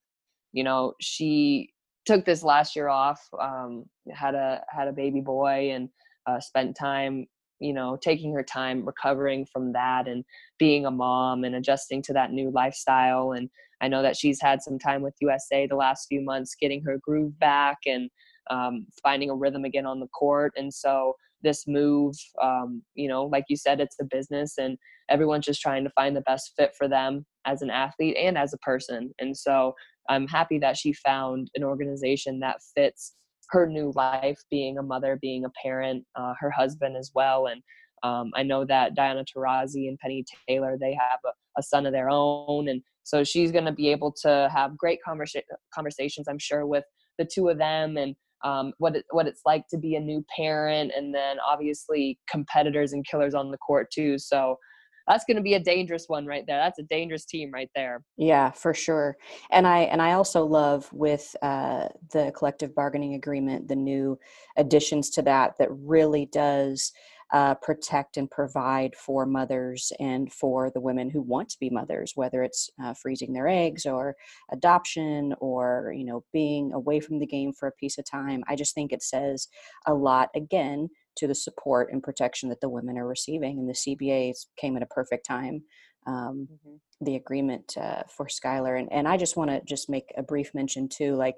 you 0.55 0.65
know, 0.65 0.95
she 1.01 1.71
took 2.07 2.25
this 2.25 2.43
last 2.43 2.77
year 2.77 2.89
off, 2.89 3.29
um, 3.39 3.85
had 4.11 4.35
a 4.35 4.63
had 4.69 4.89
a 4.89 4.93
baby 4.93 5.21
boy, 5.21 5.73
and 5.73 5.91
uh, 6.27 6.41
spent 6.41 6.77
time, 6.77 7.27
you 7.59 7.75
know, 7.75 7.99
taking 8.01 8.33
her 8.33 8.43
time 8.43 8.87
recovering 8.87 9.45
from 9.53 9.73
that 9.73 10.07
and 10.09 10.25
being 10.59 10.87
a 10.87 10.91
mom 10.91 11.45
and 11.45 11.57
adjusting 11.57 12.01
to 12.03 12.13
that 12.15 12.33
new 12.33 12.51
lifestyle. 12.51 13.33
And 13.33 13.51
I 13.81 13.89
know 13.89 14.01
that 14.03 14.17
she's 14.17 14.41
had 14.41 14.63
some 14.63 14.79
time 14.79 15.03
with 15.03 15.15
USA 15.21 15.67
the 15.67 15.77
last 15.77 16.07
few 16.09 16.23
months, 16.23 16.55
getting 16.59 16.83
her 16.85 16.99
groove 17.03 17.39
back 17.39 17.79
and 17.85 18.09
um, 18.51 18.87
finding 19.03 19.31
a 19.31 19.35
rhythm 19.35 19.65
again 19.65 19.87
on 19.87 20.01
the 20.01 20.09
court. 20.09 20.53
And 20.57 20.73
so 20.73 21.17
this 21.43 21.67
move, 21.67 22.15
um, 22.43 22.83
you 22.95 23.09
know, 23.09 23.25
like 23.25 23.45
you 23.49 23.57
said, 23.57 23.81
it's 23.81 23.97
a 24.01 24.05
business 24.05 24.57
and 24.57 24.79
everyone's 25.11 25.45
just 25.45 25.61
trying 25.61 25.85
to 25.85 25.91
find 25.91 26.17
the 26.17 26.23
best 26.23 26.53
fit 26.57 26.75
for 26.77 26.89
them 26.89 27.27
as 27.45 27.61
an 27.61 27.71
athlete 27.71 28.17
and 28.19 28.39
as 28.39 28.55
a 28.55 28.59
person. 28.59 29.13
And 29.19 29.37
so 29.37 29.75
I'm 30.09 30.27
happy 30.29 30.59
that 30.59 30.77
she 30.77 30.93
found 30.93 31.51
an 31.55 31.65
organization 31.65 32.41
that 32.41 32.57
fits 32.77 33.15
her 33.51 33.67
new 33.67 33.93
life, 33.95 34.39
being 34.51 34.79
a 34.79 34.83
mother, 34.83 35.19
being 35.21 35.45
a 35.45 35.51
parent, 35.63 36.05
uh, 36.17 36.35
her 36.41 36.51
husband 36.51 36.97
as 36.97 37.11
well. 37.15 37.47
And 37.47 37.63
um, 38.03 38.31
I 38.35 38.43
know 38.43 38.65
that 38.65 38.95
Diana 38.95 39.25
Taurasi 39.25 39.89
and 39.89 39.99
Penny 39.99 40.25
Taylor, 40.49 40.77
they 40.79 40.95
have 40.95 41.21
a, 41.25 41.31
a 41.59 41.63
son 41.63 41.87
of 41.87 41.93
their 41.93 42.11
own. 42.11 42.69
And 42.69 42.83
so 43.03 43.25
she's 43.25 43.53
going 43.53 43.65
to 43.65 43.73
be 43.73 43.89
able 43.91 44.13
to 44.23 44.51
have 44.55 44.77
great 44.77 44.99
conversa- 45.07 45.43
conversations, 45.75 46.27
I'm 46.29 46.39
sure, 46.39 46.67
with 46.67 46.85
the 47.19 47.25
two 47.25 47.49
of 47.49 47.59
them 47.59 47.97
and 47.97 48.15
um, 48.45 48.73
what 48.79 48.97
it, 48.97 49.07
what 49.11 49.27
it's 49.27 49.41
like 49.47 49.67
to 49.69 49.79
be 49.79 49.95
a 49.95 50.01
new 50.01 50.23
parent, 50.37 50.93
and 50.95 51.15
then 51.15 51.39
obviously 51.47 52.19
competitors 52.31 52.93
and 52.93 53.07
killers 53.07 53.35
on 53.35 53.51
the 53.51 53.57
court 53.57 53.91
too. 53.91 54.19
So 54.19 54.59
that's 55.07 55.25
going 55.25 55.37
to 55.37 55.43
be 55.43 55.55
a 55.55 55.61
dangerous 55.61 56.09
one 56.09 56.27
right 56.27 56.45
there. 56.47 56.59
That's 56.59 56.79
a 56.79 56.85
dangerous 56.85 57.25
team 57.25 57.51
right 57.53 57.71
there. 57.75 58.03
Yeah, 58.17 58.51
for 58.51 58.73
sure. 58.75 59.17
And 59.51 59.67
I 59.67 59.81
and 59.81 60.01
I 60.01 60.13
also 60.13 60.45
love 60.45 60.91
with 60.93 61.35
uh, 61.43 61.89
the 62.13 62.33
collective 62.37 62.75
bargaining 62.75 63.15
agreement 63.15 63.69
the 63.69 63.77
new 63.77 64.19
additions 64.57 65.11
to 65.11 65.23
that 65.23 65.55
that 65.59 65.69
really 65.71 66.27
does 66.27 66.93
uh, 67.33 67.55
protect 67.57 68.17
and 68.17 68.31
provide 68.31 68.95
for 68.95 69.27
mothers 69.27 69.93
and 69.99 70.33
for 70.33 70.71
the 70.71 70.81
women 70.81 71.11
who 71.11 71.21
want 71.21 71.49
to 71.49 71.59
be 71.59 71.69
mothers, 71.71 72.13
whether 72.15 72.43
it's 72.43 72.71
uh, 72.83 72.95
freezing 72.95 73.33
their 73.33 73.49
eggs 73.49 73.87
or 73.87 74.15
adoption 74.53 75.35
or 75.41 75.93
you 75.97 76.05
know 76.05 76.25
being 76.33 76.73
away 76.73 77.01
from 77.01 77.19
the 77.19 77.27
game 77.27 77.53
for 77.53 77.67
a 77.67 77.73
piece 77.73 77.99
of 77.99 78.05
time. 78.09 78.43
I 78.49 78.57
just 78.57 78.75
think 78.75 78.93
it 78.93 79.03
says 79.03 79.49
a 79.87 79.95
lot 79.95 80.31
again 80.35 80.89
to 81.17 81.27
the 81.27 81.35
support 81.35 81.91
and 81.93 82.03
protection 82.03 82.49
that 82.49 82.61
the 82.61 82.69
women 82.69 82.99
are 82.99 83.07
receiving, 83.07 83.59
and 83.59 83.69
the 83.69 83.73
CBA 83.73 84.33
came 84.57 84.77
at 84.77 84.83
a 84.83 84.87
perfect 84.87 85.27
time. 85.27 85.63
Um, 86.07 86.49
mm-hmm. 86.53 86.75
the 87.07 87.17
agreement 87.17 87.79
uh, 87.81 88.03
for 88.15 88.27
Skylar. 88.27 88.79
And, 88.79 88.93
and 88.93 89.09
I 89.09 89.17
just 89.17 89.39
want 89.39 89.51
to 89.51 89.63
just 89.67 89.89
make 89.89 90.13
a 90.19 90.23
brief 90.23 90.51
mention 90.53 90.87
too, 90.87 91.15
like 91.15 91.37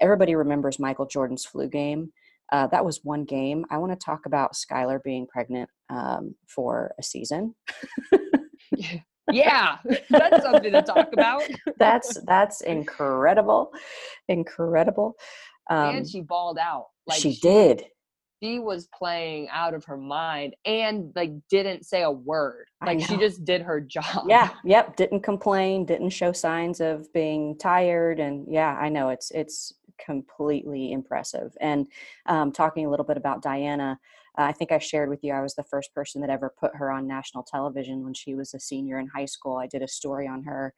everybody 0.00 0.34
remembers 0.34 0.78
Michael 0.78 1.04
Jordan's 1.04 1.44
flu 1.44 1.68
game. 1.68 2.12
Uh, 2.52 2.66
that 2.68 2.84
was 2.84 3.00
one 3.02 3.24
game. 3.24 3.64
I 3.70 3.78
want 3.78 3.92
to 3.92 4.04
talk 4.04 4.24
about 4.24 4.54
Skylar 4.54 5.02
being 5.02 5.26
pregnant 5.26 5.68
um, 5.90 6.34
for 6.46 6.92
a 6.98 7.02
season. 7.02 7.54
yeah, 9.32 9.78
that's 10.10 10.44
something 10.44 10.72
to 10.72 10.82
talk 10.82 11.08
about. 11.12 11.42
that's 11.78 12.20
that's 12.24 12.60
incredible, 12.60 13.72
incredible. 14.28 15.14
Um, 15.68 15.96
and 15.96 16.08
she 16.08 16.20
balled 16.20 16.58
out. 16.58 16.86
Like 17.06 17.20
she, 17.20 17.32
she 17.32 17.40
did. 17.40 17.84
She 18.46 18.60
was 18.60 18.86
playing 18.86 19.48
out 19.50 19.74
of 19.74 19.84
her 19.86 19.96
mind 19.96 20.54
and 20.64 21.12
like 21.16 21.32
didn't 21.48 21.84
say 21.84 22.02
a 22.02 22.10
word. 22.10 22.68
Like 22.84 23.00
she 23.00 23.16
just 23.16 23.44
did 23.44 23.62
her 23.62 23.80
job. 23.96 24.26
Yeah. 24.28 24.50
Yep. 24.64 24.96
Didn't 24.96 25.22
complain. 25.22 25.84
Didn't 25.84 26.10
show 26.10 26.30
signs 26.30 26.80
of 26.80 27.12
being 27.12 27.58
tired. 27.58 28.20
And 28.20 28.46
yeah, 28.48 28.76
I 28.80 28.88
know 28.88 29.08
it's 29.08 29.32
it's 29.32 29.74
completely 29.98 30.92
impressive. 30.92 31.56
And 31.60 31.88
um, 32.26 32.52
talking 32.52 32.86
a 32.86 32.90
little 32.90 33.06
bit 33.06 33.16
about 33.16 33.42
Diana, 33.42 33.98
uh, 34.38 34.42
I 34.42 34.52
think 34.52 34.70
I 34.70 34.78
shared 34.78 35.08
with 35.08 35.24
you 35.24 35.32
I 35.32 35.42
was 35.42 35.56
the 35.56 35.64
first 35.64 35.92
person 35.92 36.20
that 36.20 36.30
ever 36.30 36.54
put 36.56 36.76
her 36.76 36.90
on 36.90 37.08
national 37.08 37.42
television 37.42 38.04
when 38.04 38.14
she 38.14 38.34
was 38.36 38.54
a 38.54 38.60
senior 38.60 39.00
in 39.00 39.08
high 39.08 39.24
school. 39.24 39.56
I 39.56 39.66
did 39.66 39.82
a 39.82 39.88
story 39.88 40.28
on 40.28 40.44
her. 40.44 40.72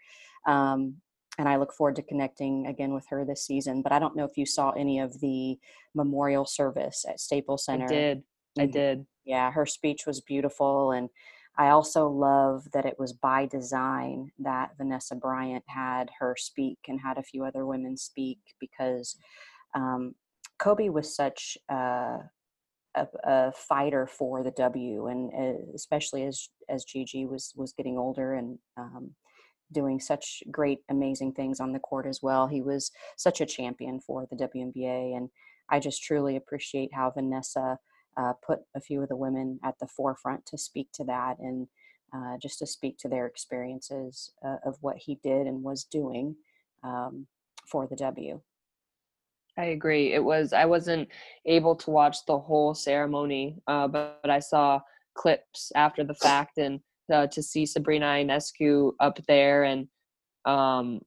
Um, 0.47 0.97
and 1.39 1.49
I 1.49 1.57
look 1.57 1.73
forward 1.73 1.97
to 1.97 2.03
connecting 2.03 2.67
again 2.67 2.93
with 2.93 3.07
her 3.09 3.25
this 3.25 3.47
season. 3.47 3.81
But 3.81 3.93
I 3.93 4.01
don't 4.01 4.17
know 4.17 4.25
if 4.25 4.37
you 4.37 4.45
saw 4.45 4.71
any 4.73 4.99
of 4.99 5.21
the 5.21 5.57
memorial 5.95 6.45
service 6.45 7.05
at 7.09 7.21
Staples 7.21 7.65
Center. 7.65 7.85
I 7.85 7.89
did. 7.89 8.23
I 8.59 8.63
mm-hmm. 8.63 8.73
did. 8.73 9.07
Yeah, 9.25 9.53
her 9.53 9.65
speech 9.65 10.05
was 10.07 10.21
beautiful. 10.21 10.93
And 10.93 11.09
I 11.57 11.69
also 11.69 12.09
love 12.09 12.67
that 12.73 12.87
it 12.87 12.99
was 12.99 13.13
by 13.13 13.47
design 13.47 14.33
that 14.41 14.71
Vanessa 14.77 15.15
Bryant 15.15 15.65
had 15.69 16.11
her 16.19 16.35
speak 16.37 16.79
and 16.89 17.01
had 17.01 17.19
a 17.19 17.23
few 17.23 17.45
other 17.45 17.67
women 17.67 17.97
speak 17.97 18.39
because 18.59 19.17
um, 19.75 20.15
Kobe 20.59 20.89
was 20.89 21.15
such 21.15 21.57
a, 21.69 22.19
a, 22.95 23.07
a, 23.25 23.53
fighter 23.53 24.07
for 24.07 24.43
the 24.43 24.51
W, 24.53 25.07
and 25.07 25.31
uh, 25.33 25.73
especially 25.75 26.25
as 26.25 26.49
as 26.69 26.85
Gigi 26.85 27.27
was 27.27 27.53
was 27.57 27.73
getting 27.73 27.99
older 27.99 28.35
and 28.35 28.59
um, 28.77 29.11
doing 29.73 30.01
such 30.01 30.43
great, 30.51 30.81
amazing 30.89 31.33
things 31.33 31.61
on 31.61 31.73
the 31.73 31.79
court 31.79 32.07
as 32.07 32.21
well. 32.23 32.47
He 32.47 32.63
was 32.63 32.91
such 33.17 33.41
a 33.41 33.47
champion 33.47 34.01
for 34.01 34.27
the 34.31 34.37
WNBA, 34.37 35.17
and 35.17 35.29
I 35.71 35.81
just 35.81 36.03
truly 36.03 36.37
appreciate 36.37 36.91
how 36.95 37.11
Vanessa 37.11 37.79
uh, 38.17 38.33
put 38.45 38.61
a 38.75 38.81
few 38.81 39.03
of 39.03 39.09
the 39.09 39.17
women 39.17 39.61
at 39.65 39.79
the 39.79 39.87
forefront 39.87 40.45
to 40.47 40.59
speak 40.59 40.89
to 40.95 41.05
that 41.05 41.39
and 41.39 41.69
uh, 42.15 42.37
just 42.41 42.59
to 42.59 42.67
speak 42.67 42.97
to 42.99 43.09
their 43.09 43.27
experiences 43.27 44.33
uh, 44.45 44.57
of 44.65 44.77
what 44.81 44.97
he 44.97 45.19
did 45.23 45.47
and 45.47 45.63
was 45.63 45.85
doing 45.85 46.35
um, 46.83 47.27
for 47.67 47.87
the 47.87 47.97
W. 47.97 48.41
I 49.59 49.67
agree. 49.67 50.13
It 50.15 50.23
was 50.23 50.53
I 50.53 50.65
wasn't 50.65 51.09
able 51.45 51.75
to 51.77 51.91
watch 51.91 52.25
the 52.27 52.39
whole 52.39 52.75
ceremony, 52.75 53.57
uh, 53.67 53.89
but, 53.89 54.21
but, 54.23 54.31
I 54.31 54.39
saw 54.39 54.81
clips 55.15 55.73
after 55.75 56.05
the 56.05 56.15
fact 56.15 56.59
and 56.59 56.81
uh, 57.13 57.27
to 57.29 57.43
see 57.43 57.67
Sabrina 57.67 58.07
Ionescu 58.07 58.93
up 59.01 59.19
there 59.27 59.65
and 59.65 59.89
um, 60.45 61.01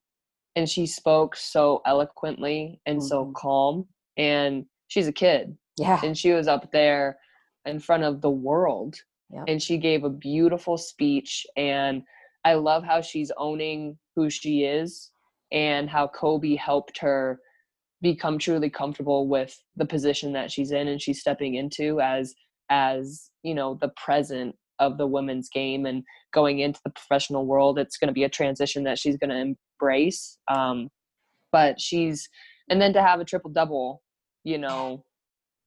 and 0.55 0.69
she 0.69 0.85
spoke 0.85 1.35
so 1.35 1.81
eloquently 1.85 2.81
and 2.85 2.99
mm-hmm. 2.99 3.07
so 3.07 3.31
calm 3.35 3.87
and 4.17 4.65
she's 4.87 5.07
a 5.07 5.13
kid 5.13 5.55
yeah 5.77 5.99
and 6.03 6.17
she 6.17 6.31
was 6.31 6.47
up 6.47 6.71
there 6.71 7.17
in 7.65 7.79
front 7.79 8.03
of 8.03 8.21
the 8.21 8.29
world 8.29 8.95
yep. 9.29 9.45
and 9.47 9.61
she 9.61 9.77
gave 9.77 10.03
a 10.03 10.09
beautiful 10.09 10.77
speech 10.77 11.45
and 11.55 12.03
i 12.43 12.53
love 12.53 12.83
how 12.83 13.01
she's 13.01 13.31
owning 13.37 13.97
who 14.15 14.29
she 14.29 14.63
is 14.63 15.11
and 15.51 15.89
how 15.89 16.07
kobe 16.07 16.55
helped 16.55 16.97
her 16.97 17.39
become 18.01 18.37
truly 18.37 18.69
comfortable 18.69 19.27
with 19.27 19.57
the 19.75 19.85
position 19.85 20.33
that 20.33 20.51
she's 20.51 20.71
in 20.71 20.87
and 20.87 21.01
she's 21.01 21.21
stepping 21.21 21.55
into 21.55 22.01
as 22.01 22.33
as 22.69 23.29
you 23.43 23.55
know 23.55 23.77
the 23.79 23.91
present 23.95 24.55
of 24.81 24.97
the 24.97 25.07
women's 25.07 25.47
game 25.47 25.85
and 25.85 26.03
going 26.33 26.59
into 26.59 26.81
the 26.83 26.89
professional 26.89 27.45
world 27.45 27.79
it's 27.79 27.97
going 27.97 28.07
to 28.07 28.13
be 28.13 28.23
a 28.23 28.29
transition 28.29 28.83
that 28.83 28.99
she's 28.99 29.15
going 29.15 29.29
to 29.29 29.55
embrace 29.79 30.37
um, 30.49 30.89
but 31.51 31.79
she's 31.79 32.27
and 32.69 32.81
then 32.81 32.91
to 32.91 33.01
have 33.01 33.19
a 33.19 33.25
triple 33.25 33.51
double 33.51 34.01
you 34.43 34.57
know 34.57 35.05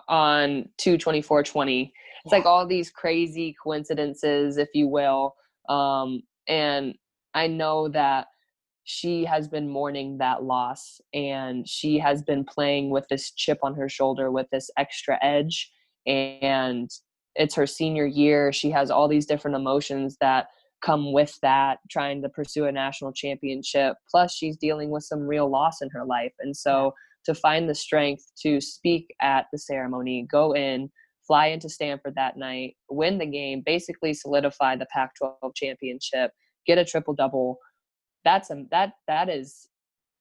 on 0.09 0.69
22420 0.79 1.93
it's 2.25 2.33
like 2.33 2.45
all 2.45 2.67
these 2.67 2.91
crazy 2.91 3.55
coincidences 3.63 4.59
if 4.59 4.69
you 4.75 4.87
will 4.87 5.35
um, 5.69 6.21
and 6.49 6.95
i 7.33 7.47
know 7.47 7.89
that 7.89 8.27
she 8.85 9.25
has 9.25 9.49
been 9.49 9.69
mourning 9.69 10.19
that 10.19 10.43
loss 10.43 11.01
and 11.15 11.67
she 11.67 11.99
has 11.99 12.23
been 12.23 12.45
playing 12.45 12.91
with 12.91 13.07
this 13.09 13.31
chip 13.33 13.59
on 13.63 13.75
her 13.75 13.89
shoulder 13.89 14.31
with 14.31 14.47
this 14.53 14.69
extra 14.77 15.19
edge 15.23 15.71
and 16.07 16.91
it's 17.37 17.55
her 17.55 17.67
senior 17.67 18.07
year 18.07 18.53
she 18.53 18.71
has 18.71 18.91
all 18.91 19.09
these 19.09 19.27
different 19.27 19.57
emotions 19.57 20.17
that 20.21 20.47
come 20.83 21.13
with 21.13 21.39
that 21.41 21.79
trying 21.91 22.21
to 22.23 22.29
pursue 22.29 22.67
a 22.67 22.73
national 22.73 23.13
championship 23.13 23.97
plus 24.11 24.35
she's 24.35 24.57
dealing 24.57 24.91
with 24.91 25.03
some 25.03 25.21
real 25.21 25.51
loss 25.51 25.81
in 25.81 25.89
her 25.91 26.05
life 26.05 26.33
and 26.41 26.57
so 26.57 26.93
to 27.25 27.35
find 27.35 27.69
the 27.69 27.75
strength 27.75 28.31
to 28.41 28.61
speak 28.61 29.15
at 29.21 29.47
the 29.53 29.59
ceremony 29.59 30.27
go 30.31 30.55
in 30.55 30.91
fly 31.27 31.47
into 31.47 31.69
stanford 31.69 32.15
that 32.15 32.37
night 32.37 32.75
win 32.91 33.19
the 33.19 33.27
game 33.27 33.63
basically 33.65 34.13
solidify 34.13 34.77
the 34.77 34.87
pac 34.93 35.11
12 35.17 35.55
championship 35.55 36.31
get 36.67 36.79
a 36.79 36.85
triple 36.85 37.15
double 37.15 37.59
that's 38.25 38.51
a 38.51 38.65
that 38.71 38.93
that 39.09 39.29
is 39.29 39.69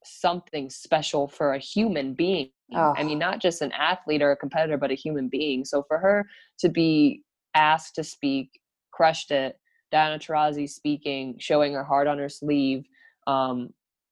something 0.05 0.69
special 0.69 1.27
for 1.27 1.53
a 1.53 1.59
human 1.59 2.13
being. 2.13 2.49
Oh. 2.75 2.93
i 2.97 3.03
mean 3.03 3.19
not 3.19 3.39
just 3.39 3.61
an 3.61 3.71
athlete 3.73 4.21
or 4.21 4.31
a 4.31 4.37
competitor 4.37 4.77
but 4.77 4.91
a 4.91 4.95
human 4.95 5.29
being. 5.29 5.65
So 5.65 5.83
for 5.87 5.99
her 5.99 6.25
to 6.59 6.69
be 6.69 7.23
asked 7.55 7.95
to 7.95 8.03
speak 8.03 8.59
crushed 8.91 9.31
it 9.31 9.59
Diana 9.91 10.17
Taurasi 10.17 10.67
speaking 10.67 11.35
showing 11.39 11.73
her 11.73 11.83
heart 11.83 12.07
on 12.07 12.17
her 12.17 12.29
sleeve 12.29 12.83
um, 13.27 13.69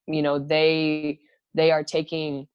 you 0.08 0.21
know 0.21 0.39
they 0.39 1.19
they 1.54 1.71
are 1.71 1.84
taking 1.84 2.47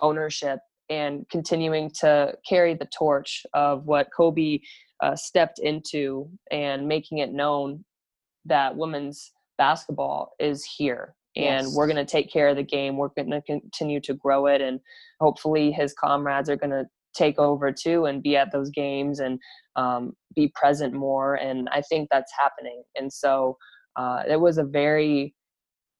ownership 0.00 0.60
and 0.88 1.28
continuing 1.30 1.90
to 1.90 2.34
carry 2.48 2.74
the 2.74 2.88
torch 2.96 3.44
of 3.54 3.84
what 3.84 4.08
kobe 4.16 4.58
uh, 5.02 5.16
stepped 5.16 5.58
into 5.58 6.28
and 6.50 6.86
making 6.86 7.18
it 7.18 7.32
known 7.32 7.84
that 8.44 8.76
women's 8.76 9.32
basketball 9.58 10.32
is 10.38 10.64
here 10.64 11.14
and 11.36 11.66
yes. 11.66 11.74
we're 11.74 11.86
going 11.86 11.96
to 11.96 12.04
take 12.04 12.30
care 12.30 12.48
of 12.48 12.56
the 12.56 12.62
game 12.62 12.96
we're 12.96 13.08
going 13.08 13.30
to 13.30 13.42
continue 13.42 14.00
to 14.00 14.14
grow 14.14 14.46
it 14.46 14.60
and 14.60 14.80
hopefully 15.20 15.70
his 15.72 15.94
comrades 15.94 16.50
are 16.50 16.56
going 16.56 16.70
to 16.70 16.84
take 17.14 17.38
over 17.38 17.70
too 17.70 18.06
and 18.06 18.22
be 18.22 18.36
at 18.36 18.52
those 18.52 18.70
games 18.70 19.20
and 19.20 19.38
um, 19.76 20.12
be 20.34 20.52
present 20.54 20.92
more 20.94 21.34
and 21.34 21.68
i 21.70 21.80
think 21.82 22.08
that's 22.10 22.32
happening 22.38 22.82
and 22.96 23.12
so 23.12 23.56
uh, 23.96 24.22
it 24.28 24.40
was 24.40 24.58
a 24.58 24.64
very 24.64 25.34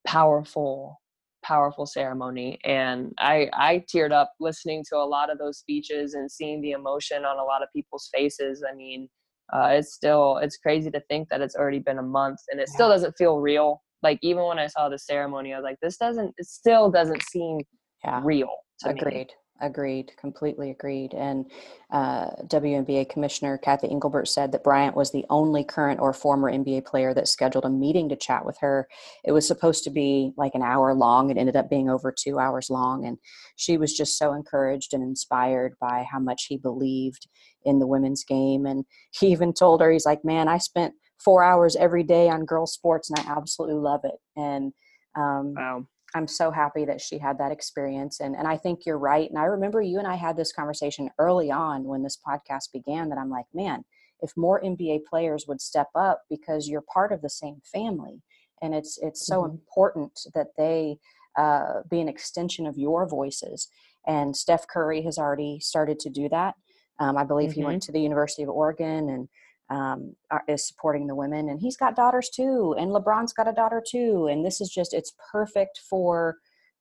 powerful 0.06 0.98
powerful 1.42 1.86
ceremony 1.86 2.58
and 2.64 3.12
i 3.18 3.48
i 3.52 3.84
teared 3.92 4.12
up 4.12 4.32
listening 4.38 4.84
to 4.88 4.96
a 4.96 5.04
lot 5.04 5.30
of 5.30 5.38
those 5.38 5.58
speeches 5.58 6.14
and 6.14 6.30
seeing 6.30 6.60
the 6.60 6.70
emotion 6.70 7.24
on 7.24 7.38
a 7.38 7.42
lot 7.42 7.62
of 7.62 7.68
people's 7.74 8.08
faces 8.14 8.64
i 8.70 8.74
mean 8.74 9.08
uh, 9.52 9.68
it's 9.70 9.92
still 9.92 10.38
it's 10.38 10.56
crazy 10.56 10.90
to 10.90 11.00
think 11.10 11.28
that 11.28 11.40
it's 11.40 11.56
already 11.56 11.80
been 11.80 11.98
a 11.98 12.02
month 12.02 12.38
and 12.50 12.60
it 12.60 12.68
yeah. 12.68 12.74
still 12.74 12.88
doesn't 12.88 13.14
feel 13.18 13.38
real 13.38 13.82
like 14.02 14.18
even 14.22 14.44
when 14.44 14.58
i 14.58 14.66
saw 14.66 14.88
the 14.88 14.98
ceremony 14.98 15.52
i 15.52 15.56
was 15.56 15.64
like 15.64 15.78
this 15.82 15.96
doesn't 15.96 16.32
it 16.38 16.46
still 16.46 16.90
doesn't 16.90 17.22
seem 17.22 17.58
yeah. 18.04 18.20
real 18.24 18.50
agreed 18.84 19.28
me. 19.28 19.66
agreed 19.66 20.10
completely 20.18 20.70
agreed 20.70 21.14
and 21.14 21.50
uh, 21.92 22.30
WNBA 22.46 23.08
commissioner 23.08 23.58
cathy 23.58 23.88
engelbert 23.88 24.26
said 24.26 24.50
that 24.50 24.64
bryant 24.64 24.96
was 24.96 25.12
the 25.12 25.24
only 25.30 25.62
current 25.62 26.00
or 26.00 26.12
former 26.12 26.50
nba 26.50 26.84
player 26.84 27.14
that 27.14 27.28
scheduled 27.28 27.64
a 27.64 27.70
meeting 27.70 28.08
to 28.08 28.16
chat 28.16 28.44
with 28.44 28.58
her 28.60 28.88
it 29.24 29.32
was 29.32 29.46
supposed 29.46 29.84
to 29.84 29.90
be 29.90 30.32
like 30.36 30.54
an 30.54 30.62
hour 30.62 30.94
long 30.94 31.30
it 31.30 31.36
ended 31.36 31.54
up 31.54 31.70
being 31.70 31.88
over 31.88 32.12
two 32.12 32.38
hours 32.40 32.70
long 32.70 33.06
and 33.06 33.18
she 33.56 33.76
was 33.76 33.92
just 33.96 34.18
so 34.18 34.32
encouraged 34.32 34.94
and 34.94 35.02
inspired 35.02 35.74
by 35.80 36.04
how 36.10 36.18
much 36.18 36.46
he 36.48 36.56
believed 36.56 37.28
in 37.64 37.78
the 37.78 37.86
women's 37.86 38.24
game. 38.24 38.66
And 38.66 38.84
he 39.12 39.28
even 39.28 39.52
told 39.52 39.80
her, 39.80 39.90
he's 39.90 40.06
like, 40.06 40.24
man, 40.24 40.48
I 40.48 40.58
spent 40.58 40.94
four 41.24 41.42
hours 41.42 41.76
every 41.76 42.02
day 42.02 42.28
on 42.28 42.44
girls 42.44 42.72
sports 42.72 43.10
and 43.10 43.18
I 43.18 43.32
absolutely 43.36 43.76
love 43.76 44.00
it. 44.04 44.16
And 44.36 44.72
um, 45.14 45.54
wow. 45.54 45.86
I'm 46.14 46.28
so 46.28 46.50
happy 46.50 46.84
that 46.84 47.00
she 47.00 47.18
had 47.18 47.38
that 47.38 47.52
experience. 47.52 48.20
And, 48.20 48.36
and 48.36 48.46
I 48.46 48.56
think 48.56 48.84
you're 48.84 48.98
right. 48.98 49.28
And 49.28 49.38
I 49.38 49.44
remember 49.44 49.80
you 49.80 49.98
and 49.98 50.06
I 50.06 50.14
had 50.14 50.36
this 50.36 50.52
conversation 50.52 51.10
early 51.18 51.50
on 51.50 51.84
when 51.84 52.02
this 52.02 52.18
podcast 52.26 52.72
began 52.72 53.08
that 53.08 53.18
I'm 53.18 53.30
like, 53.30 53.46
man, 53.54 53.84
if 54.20 54.32
more 54.36 54.60
NBA 54.60 55.04
players 55.08 55.46
would 55.48 55.60
step 55.60 55.88
up 55.94 56.22
because 56.28 56.68
you're 56.68 56.84
part 56.92 57.12
of 57.12 57.22
the 57.22 57.30
same 57.30 57.60
family. 57.64 58.22
And 58.60 58.74
it's, 58.74 58.98
it's 59.02 59.26
so 59.26 59.42
mm-hmm. 59.42 59.52
important 59.52 60.20
that 60.34 60.48
they 60.56 60.98
uh, 61.36 61.80
be 61.90 62.00
an 62.00 62.08
extension 62.08 62.66
of 62.66 62.76
your 62.76 63.08
voices. 63.08 63.68
And 64.06 64.36
Steph 64.36 64.66
Curry 64.66 65.02
has 65.02 65.18
already 65.18 65.60
started 65.60 65.98
to 66.00 66.10
do 66.10 66.28
that. 66.28 66.54
Um, 66.98 67.16
I 67.16 67.24
believe 67.24 67.50
mm-hmm. 67.50 67.60
he 67.60 67.64
went 67.64 67.82
mm-hmm. 67.82 67.86
to 67.86 67.92
the 67.92 68.00
University 68.00 68.42
of 68.42 68.48
Oregon 68.50 69.08
and 69.08 69.28
um, 69.70 70.14
is 70.48 70.66
supporting 70.66 71.06
the 71.06 71.14
women. 71.14 71.48
And 71.48 71.60
he's 71.60 71.76
got 71.76 71.96
daughters 71.96 72.28
too. 72.28 72.74
And 72.78 72.90
LeBron's 72.90 73.32
got 73.32 73.48
a 73.48 73.52
daughter 73.52 73.82
too. 73.86 74.28
And 74.30 74.44
this 74.44 74.60
is 74.60 74.70
just, 74.70 74.94
it's 74.94 75.12
perfect 75.30 75.80
for. 75.88 76.36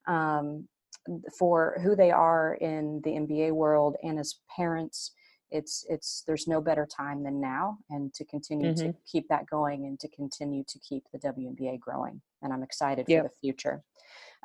Um, 0.08 0.68
for 1.40 1.80
who 1.82 1.96
they 1.96 2.12
are 2.12 2.56
in 2.62 3.02
the 3.04 3.12
NBA 3.12 3.54
world 3.54 3.96
and 4.04 4.20
as 4.20 4.36
parents, 4.56 5.14
it's 5.52 5.86
it's 5.90 6.24
there's 6.26 6.48
no 6.48 6.62
better 6.62 6.86
time 6.88 7.24
than 7.24 7.40
now 7.40 7.78
and 7.90 8.14
to 8.14 8.26
continue 8.26 8.72
mm-hmm. 8.74 8.88
to 8.88 8.96
keep 9.10 9.28
that 9.28 9.46
going 9.50 9.86
and 9.86 10.00
to 10.00 10.08
continue 10.10 10.64
to 10.68 10.80
keep 10.80 11.04
the 11.12 11.20
WNBA 11.20 11.80
growing 11.80 12.22
and 12.42 12.54
i'm 12.54 12.64
excited 12.64 13.06
yep. 13.08 13.24
for 13.24 13.30
the 13.30 13.36
future 13.42 13.84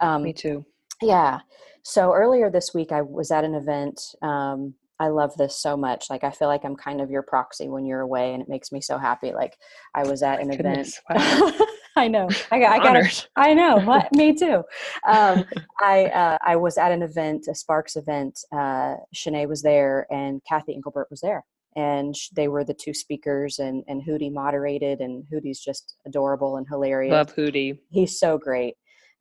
um, 0.01 0.25
me 0.25 0.33
too 0.33 0.65
yeah 1.01 1.41
so 1.83 2.13
earlier 2.13 2.51
this 2.51 2.75
week 2.75 2.93
i 2.93 3.01
was 3.01 3.31
at 3.31 3.45
an 3.45 3.55
event 3.55 4.01
um, 4.23 4.75
I 4.99 5.09
love 5.09 5.37
this 5.37 5.61
so 5.61 5.77
much. 5.77 6.09
Like 6.09 6.25
I 6.25 6.31
feel 6.31 6.49
like 6.49 6.65
I'm 6.65 6.77
kind 6.77 7.01
of 7.01 7.11
your 7.11 7.23
proxy 7.23 7.69
when 7.69 7.85
you're 7.85 8.01
away, 8.01 8.33
and 8.33 8.43
it 8.43 8.49
makes 8.49 8.73
me 8.73 8.81
so 8.81 8.99
happy. 8.99 9.33
Like 9.33 9.57
I 9.95 10.05
was 10.05 10.23
at 10.23 10.41
an 10.41 10.51
Goodness, 10.51 11.01
event. 11.11 11.51
Wow. 11.59 11.67
I 11.97 12.09
know. 12.09 12.29
I 12.51 12.61
got. 12.61 12.73
I 12.73 12.79
got. 12.79 12.97
It. 12.97 13.29
I 13.37 13.55
know. 13.55 13.79
What? 13.81 14.13
me 14.13 14.35
too. 14.35 14.63
Um, 15.07 15.45
I 15.81 16.07
uh, 16.07 16.39
I 16.45 16.57
was 16.57 16.77
at 16.79 16.93
an 16.93 17.03
event, 17.03 17.47
a 17.51 17.55
Sparks 17.55 17.97
event. 17.97 18.39
Uh, 18.53 18.97
Shanae 19.15 19.49
was 19.49 19.63
there, 19.63 20.07
and 20.11 20.43
Cathy 20.49 20.75
Engelbert 20.75 21.09
was 21.11 21.21
there, 21.21 21.45
and 21.75 22.15
they 22.35 22.49
were 22.49 22.65
the 22.65 22.75
two 22.75 22.93
speakers. 22.93 23.59
And 23.59 23.83
and 23.89 24.03
Hootie 24.03 24.33
moderated, 24.33 25.01
and 25.01 25.25
Hootie's 25.33 25.61
just 25.61 25.97
adorable 26.07 26.57
and 26.59 26.67
hilarious. 26.69 27.13
Love 27.13 27.35
Hootie. 27.35 27.79
He's 27.91 28.19
so 28.19 28.37
great. 28.39 28.77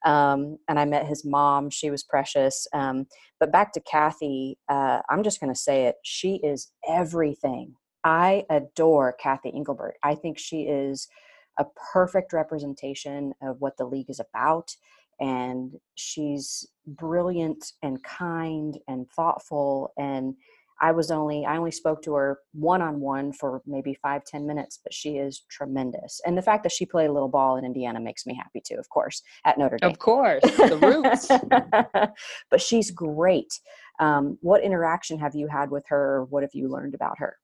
Um, 0.05 0.57
and 0.69 0.79
I 0.79 0.85
met 0.85 1.07
his 1.07 1.25
mom. 1.25 1.69
She 1.69 1.89
was 1.89 2.03
precious. 2.03 2.67
Um, 2.73 3.07
but 3.39 3.51
back 3.51 3.73
to 3.73 3.81
Cathy, 3.81 4.57
uh, 4.69 4.99
I'm 5.09 5.23
just 5.23 5.39
going 5.39 5.53
to 5.53 5.59
say 5.59 5.85
it. 5.85 5.95
She 6.03 6.35
is 6.43 6.71
everything. 6.87 7.73
I 8.03 8.45
adore 8.49 9.15
Cathy 9.19 9.51
Engelbert. 9.53 9.95
I 10.03 10.15
think 10.15 10.37
she 10.37 10.63
is 10.63 11.07
a 11.57 11.65
perfect 11.91 12.33
representation 12.33 13.33
of 13.41 13.57
what 13.59 13.77
the 13.77 13.85
league 13.85 14.09
is 14.09 14.19
about. 14.19 14.75
And 15.19 15.73
she's 15.95 16.67
brilliant 16.85 17.71
and 17.81 18.03
kind 18.03 18.77
and 18.87 19.09
thoughtful. 19.09 19.91
And 19.97 20.35
I 20.81 20.91
was 20.91 21.09
only 21.09 21.45
I 21.45 21.57
only 21.57 21.71
spoke 21.71 22.01
to 22.03 22.13
her 22.15 22.39
one 22.53 22.81
on 22.81 22.99
one 22.99 23.31
for 23.31 23.61
maybe 23.65 23.97
five 24.01 24.25
ten 24.25 24.45
minutes, 24.45 24.79
but 24.83 24.93
she 24.93 25.17
is 25.17 25.43
tremendous. 25.49 26.19
And 26.25 26.37
the 26.37 26.41
fact 26.41 26.63
that 26.63 26.71
she 26.71 26.85
played 26.85 27.09
a 27.09 27.13
little 27.13 27.29
ball 27.29 27.57
in 27.57 27.65
Indiana 27.65 27.99
makes 27.99 28.25
me 28.25 28.35
happy 28.35 28.61
too. 28.65 28.75
Of 28.75 28.89
course, 28.89 29.21
at 29.45 29.57
Notre 29.57 29.77
Dame. 29.77 29.91
Of 29.91 29.99
course, 29.99 30.41
the 30.43 30.77
roots. 30.77 32.11
but 32.51 32.61
she's 32.61 32.91
great. 32.91 33.59
Um, 33.99 34.37
what 34.41 34.63
interaction 34.63 35.17
have 35.19 35.35
you 35.35 35.47
had 35.47 35.71
with 35.71 35.85
her? 35.87 36.25
What 36.29 36.43
have 36.43 36.53
you 36.53 36.67
learned 36.67 36.93
about 36.93 37.19
her? 37.19 37.37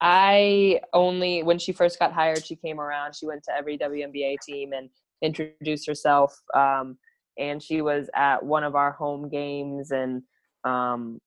I 0.00 0.80
only 0.92 1.42
when 1.42 1.58
she 1.58 1.72
first 1.72 1.98
got 1.98 2.12
hired, 2.12 2.44
she 2.44 2.56
came 2.56 2.80
around. 2.80 3.14
She 3.14 3.26
went 3.26 3.42
to 3.44 3.56
every 3.56 3.78
WNBA 3.78 4.36
team 4.46 4.72
and 4.72 4.90
introduced 5.22 5.86
herself. 5.86 6.38
Um, 6.54 6.98
and 7.38 7.62
she 7.62 7.82
was 7.82 8.10
at 8.14 8.44
one 8.44 8.64
of 8.64 8.74
our 8.74 8.92
home 8.92 9.28
games, 9.28 9.92
and 9.92 10.22
um, 10.64 11.20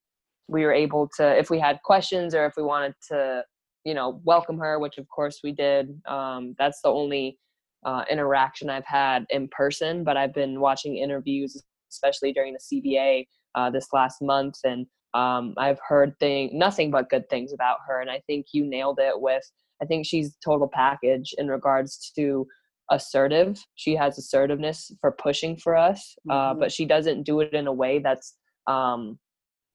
we 0.52 0.66
were 0.66 0.74
able 0.74 1.10
to, 1.16 1.38
if 1.38 1.50
we 1.50 1.60
had 1.60 1.80
questions 1.84 2.36
or 2.36 2.46
if 2.46 2.54
we 2.58 2.64
wanted 2.64 2.94
to, 3.10 3.44
you 3.86 3.94
know, 3.94 4.22
welcome 4.26 4.60
her, 4.60 4.80
which 4.80 4.98
of 4.98 5.08
course 5.08 5.40
we 5.44 5.54
did. 5.54 6.00
Um, 6.08 6.56
that's 6.60 6.82
the 6.84 6.90
only 6.90 7.40
uh, 7.86 8.04
interaction 8.12 8.70
I've 8.70 8.86
had 8.86 9.26
in 9.30 9.48
person, 9.48 10.04
but 10.04 10.18
I've 10.18 10.34
been 10.34 10.60
watching 10.60 10.98
interviews, 10.98 11.60
especially 11.90 12.34
during 12.34 12.54
the 12.54 12.60
CBA 12.60 13.26
uh, 13.56 13.70
this 13.70 13.88
last 13.94 14.22
month, 14.22 14.58
and 14.66 14.86
um, 15.14 15.54
I've 15.58 15.80
heard 15.88 16.18
thing 16.20 16.52
nothing 16.54 16.92
but 16.92 17.10
good 17.10 17.30
things 17.30 17.54
about 17.54 17.80
her. 17.88 18.00
And 18.00 18.10
I 18.10 18.22
think 18.28 18.48
you 18.54 18.66
nailed 18.66 19.00
it 19.02 19.20
with. 19.20 19.44
I 19.82 19.86
think 19.86 20.06
she's 20.06 20.38
total 20.44 20.70
package 20.72 21.34
in 21.38 21.48
regards 21.48 22.12
to 22.16 22.46
assertive. 22.92 23.58
She 23.76 23.96
has 23.96 24.18
assertiveness 24.18 24.92
for 25.02 25.12
pushing 25.12 25.58
for 25.58 25.76
us, 25.76 26.16
uh, 26.30 26.34
mm-hmm. 26.34 26.60
but 26.60 26.72
she 26.72 26.86
doesn't 26.86 27.24
do 27.24 27.40
it 27.40 27.54
in 27.54 27.68
a 27.68 27.74
way 27.74 28.00
that's 28.00 28.36
um, 28.68 29.18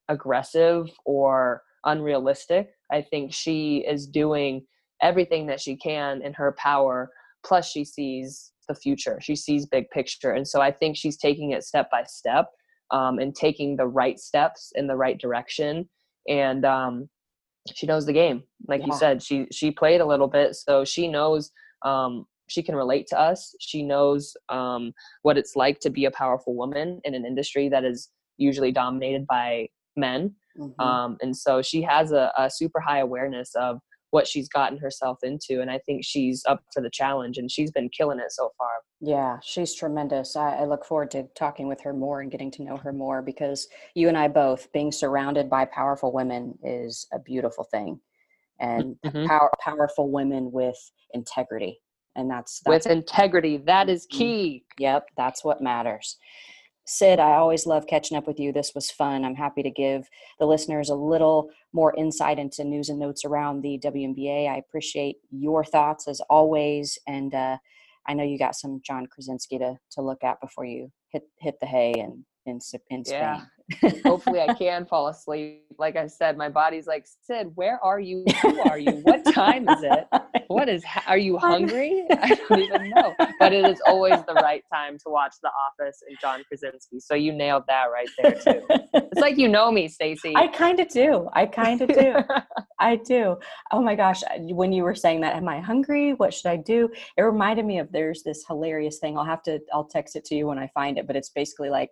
aggressive 0.09 0.91
or 1.05 1.63
unrealistic. 1.85 2.71
I 2.91 3.03
think 3.03 3.33
she 3.33 3.85
is 3.87 4.07
doing 4.07 4.67
everything 5.03 5.47
that 5.47 5.61
she 5.61 5.77
can 5.77 6.23
in 6.23 6.33
her 6.35 6.55
power. 6.59 7.11
Plus, 7.45 7.71
she 7.71 7.85
sees 7.85 8.53
the 8.69 8.75
future. 8.75 9.19
She 9.21 9.37
sees 9.37 9.67
big 9.67 9.89
picture, 9.91 10.33
and 10.33 10.47
so 10.47 10.61
I 10.61 10.73
think 10.73 10.97
she's 10.97 11.17
taking 11.17 11.53
it 11.53 11.65
step 11.65 11.91
by 11.91 12.05
step 12.05 12.47
um, 12.91 13.19
and 13.19 13.35
taking 13.35 13.77
the 13.77 13.87
right 13.87 14.19
steps 14.19 14.73
in 14.75 14.87
the 14.87 14.97
right 14.97 15.19
direction. 15.19 15.89
And 16.29 16.65
um, 16.65 17.09
she 17.75 17.87
knows 17.87 18.07
the 18.07 18.13
game, 18.13 18.43
like 18.69 18.81
yeah. 18.81 18.87
you 18.87 18.93
said. 18.95 19.23
She 19.23 19.47
she 19.53 19.71
played 19.71 20.01
a 20.01 20.07
little 20.07 20.29
bit, 20.29 20.57
so 20.57 20.85
she 20.85 21.09
knows. 21.09 21.51
Um, 21.85 22.27
she 22.49 22.63
can 22.63 22.77
relate 22.77 23.09
to 23.09 23.19
us. 23.19 23.55
She 23.61 23.83
knows 23.83 24.37
um, 24.49 24.93
what 25.23 25.37
it's 25.37 25.57
like 25.57 25.81
to 25.81 25.91
be 25.91 26.05
a 26.05 26.13
powerful 26.13 26.55
woman 26.55 27.01
in 27.05 27.15
an 27.15 27.25
industry 27.25 27.69
that 27.69 27.85
is 27.85 28.09
usually 28.37 28.71
dominated 28.71 29.27
by 29.27 29.69
men. 29.97 30.35
Mm-hmm. 30.59 30.81
Um, 30.81 31.17
and 31.21 31.37
so 31.37 31.63
she 31.63 31.83
has 31.83 32.13
a, 32.13 32.33
a, 32.39 32.51
super 32.51 32.81
high 32.81 33.01
awareness 33.01 33.55
of 33.55 33.79
what 34.11 34.27
she's 34.27 34.49
gotten 34.49 34.79
herself 34.79 35.19
into. 35.23 35.61
And 35.61 35.71
I 35.71 35.79
think 35.85 36.05
she's 36.05 36.43
up 36.47 36.63
for 36.73 36.81
the 36.81 36.91
challenge 36.91 37.39
and 37.39 37.51
she's 37.51 37.71
been 37.71 37.91
killing 37.91 38.19
it 38.19 38.33
so 38.33 38.51
far. 38.57 38.69
Yeah, 39.01 39.39
she's 39.43 39.75
tremendous. 39.75 40.37
I, 40.37 40.57
I 40.57 40.65
look 40.65 40.85
forward 40.85 41.11
to 41.11 41.25
talking 41.37 41.69
with 41.69 41.81
her 41.83 41.93
more 41.93 42.21
and 42.23 42.31
getting 42.31 42.51
to 42.53 42.63
know 42.63 42.77
her 42.79 42.93
more 42.93 43.21
because 43.21 43.69
you 43.95 44.09
and 44.09 44.17
I 44.17 44.29
both 44.29 44.73
being 44.73 44.93
surrounded 44.93 45.51
by 45.51 45.67
powerful 45.67 46.13
women 46.13 46.59
is 46.63 47.07
a 47.13 47.19
beautiful 47.19 47.65
thing. 47.65 48.01
And 48.59 48.97
mm-hmm. 49.05 49.27
power, 49.27 49.51
powerful 49.61 50.11
women 50.11 50.51
with 50.51 50.79
integrity. 51.13 51.81
And 52.15 52.31
that's, 52.31 52.63
that's 52.65 52.87
with 52.87 52.93
integrity. 52.93 53.59
That 53.59 53.91
is 53.91 54.07
mm-hmm. 54.07 54.19
key. 54.19 54.65
Yep, 54.79 55.09
that's 55.19 55.45
what 55.45 55.61
matters. 55.61 56.17
Sid, 56.87 57.19
I 57.19 57.33
always 57.35 57.67
love 57.67 57.89
catching 57.89 58.17
up 58.17 58.29
with 58.29 58.39
you. 58.39 58.53
This 58.53 58.73
was 58.75 58.93
fun. 58.93 59.25
I'm 59.25 59.35
happy 59.35 59.63
to 59.63 59.71
give 59.71 60.09
the 60.39 60.47
listeners 60.47 60.89
a 60.89 60.95
little 60.95 61.51
more 61.73 61.93
insight 61.97 62.39
into 62.39 62.63
news 62.63 62.89
and 62.89 62.99
notes 62.99 63.25
around 63.25 63.63
the 63.63 63.79
WNBA. 63.83 64.49
I 64.49 64.57
appreciate 64.57 65.17
your 65.31 65.65
thoughts 65.65 66.07
as 66.07 66.21
always, 66.31 66.97
and 67.09 67.35
uh, 67.35 67.59
I 68.07 68.15
know 68.15 68.23
you 68.23 68.39
got 68.39 68.55
some 68.55 68.81
John 68.87 69.07
Krasinski 69.07 69.59
to 69.59 69.77
to 69.93 70.01
look 70.01 70.23
at 70.23 70.41
before 70.41 70.65
you 70.65 70.93
hit 71.09 71.25
hit 71.41 71.59
the 71.61 71.67
hay 71.67 71.93
and 71.99 72.25
in 72.47 72.61
in 72.91 73.05
Spain. 73.05 73.21
Yeah. 73.21 73.41
Hopefully, 74.05 74.41
I 74.41 74.55
can 74.59 74.87
fall 74.87 75.09
asleep. 75.09 75.65
Like 75.79 75.97
I 75.97 76.07
said, 76.07 76.37
my 76.37 76.49
body's 76.49 76.87
like, 76.87 77.07
Sid, 77.23 77.53
where 77.55 77.83
are 77.85 78.01
you? 78.01 78.25
Who 78.43 78.61
are 78.61 78.79
you? 78.79 78.93
What 79.03 79.25
time 79.33 79.69
is 79.69 79.83
it? 79.83 80.07
What 80.49 80.69
is? 80.69 80.85
Are 81.09 81.19
you 81.19 81.39
hungry? 81.39 82.07
I 82.11 82.37
don't 82.49 82.61
even 82.61 82.91
know. 82.91 83.17
But 83.41 83.53
it 83.53 83.65
is 83.65 83.81
always 83.85 84.21
the 84.29 84.35
right 84.35 84.63
time 84.73 84.97
to 84.99 85.09
watch 85.09 85.35
The 85.43 85.49
Office 85.49 86.05
and 86.09 86.17
john 86.21 86.45
krasinski 86.47 87.01
So 87.01 87.17
you 87.17 87.33
nailed 87.33 87.65
that 87.67 87.87
right 87.93 88.09
there 88.17 88.33
too. 88.33 88.65
It's 88.95 89.21
like 89.21 89.39
you 89.39 89.49
know 89.49 89.73
me, 89.73 89.89
Stacy. 89.89 90.35
I 90.37 90.47
kind 90.47 90.79
of 90.79 90.89
do. 90.89 91.29
I 91.33 91.47
kind 91.47 91.83
of 91.83 91.89
do. 91.89 92.15
I 92.79 92.95
do. 92.95 93.37
Oh 93.73 93.83
my 93.83 93.97
gosh, 93.97 94.23
when 94.39 94.73
you 94.73 94.85
were 94.85 94.95
saying 94.95 95.23
that, 95.23 95.35
am 95.35 95.49
I 95.49 95.59
hungry? 95.59 96.15
What 96.15 96.33
should 96.33 96.49
I 96.49 96.57
do? 96.59 96.89
It 97.17 97.23
reminded 97.23 97.67
me 97.67 97.81
of 97.81 97.91
there's 97.91 98.23
this 98.23 98.45
hilarious 98.47 99.01
thing. 99.01 99.19
I'll 99.19 99.25
have 99.25 99.43
to. 99.45 99.59
I'll 99.73 99.85
text 99.85 100.15
it 100.15 100.25
to 100.27 100.37
you 100.37 100.47
when 100.47 100.61
I 100.61 100.69
find 100.69 100.97
it. 100.97 101.09
But 101.09 101.17
it's 101.17 101.31
basically 101.31 101.71
like 101.71 101.91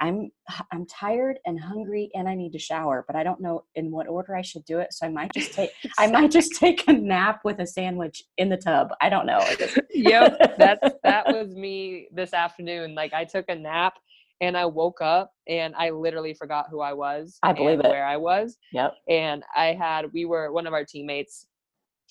I'm 0.00 0.30
I'm 0.70 0.86
tired 0.86 1.38
and 1.46 1.58
hungry 1.58 2.10
and 2.14 2.28
I 2.28 2.34
need 2.34 2.52
to 2.52 2.58
shower, 2.58 3.04
but 3.06 3.16
I 3.16 3.22
don't 3.22 3.40
know 3.40 3.64
in 3.74 3.90
what 3.90 4.08
order 4.08 4.36
I 4.36 4.42
should 4.42 4.64
do 4.64 4.78
it. 4.78 4.92
So 4.92 5.06
I 5.06 5.08
might 5.08 5.32
just 5.32 5.54
take 5.54 5.70
I 5.98 6.10
might 6.10 6.30
just 6.30 6.56
take 6.56 6.86
a 6.88 6.92
nap 6.92 7.40
with 7.44 7.60
a 7.60 7.66
sandwich 7.66 8.22
in 8.36 8.48
the 8.48 8.56
tub. 8.56 8.90
I 9.00 9.08
don't 9.08 9.26
know. 9.26 9.40
yep, 9.90 10.56
that's 10.58 10.94
that 11.02 11.26
was 11.32 11.54
me 11.54 12.08
this 12.12 12.34
afternoon. 12.34 12.94
Like 12.94 13.14
I 13.14 13.24
took 13.24 13.46
a 13.48 13.54
nap 13.54 13.94
and 14.40 14.56
I 14.56 14.66
woke 14.66 15.00
up 15.00 15.32
and 15.48 15.74
I 15.76 15.90
literally 15.90 16.34
forgot 16.34 16.66
who 16.70 16.80
I 16.80 16.92
was. 16.92 17.38
I 17.42 17.54
believe 17.54 17.80
it. 17.80 17.86
Where 17.86 18.06
I 18.06 18.18
was. 18.18 18.58
Yep. 18.72 18.94
And 19.08 19.42
I 19.56 19.72
had 19.72 20.12
we 20.12 20.26
were 20.26 20.52
one 20.52 20.66
of 20.66 20.74
our 20.74 20.84
teammates 20.84 21.46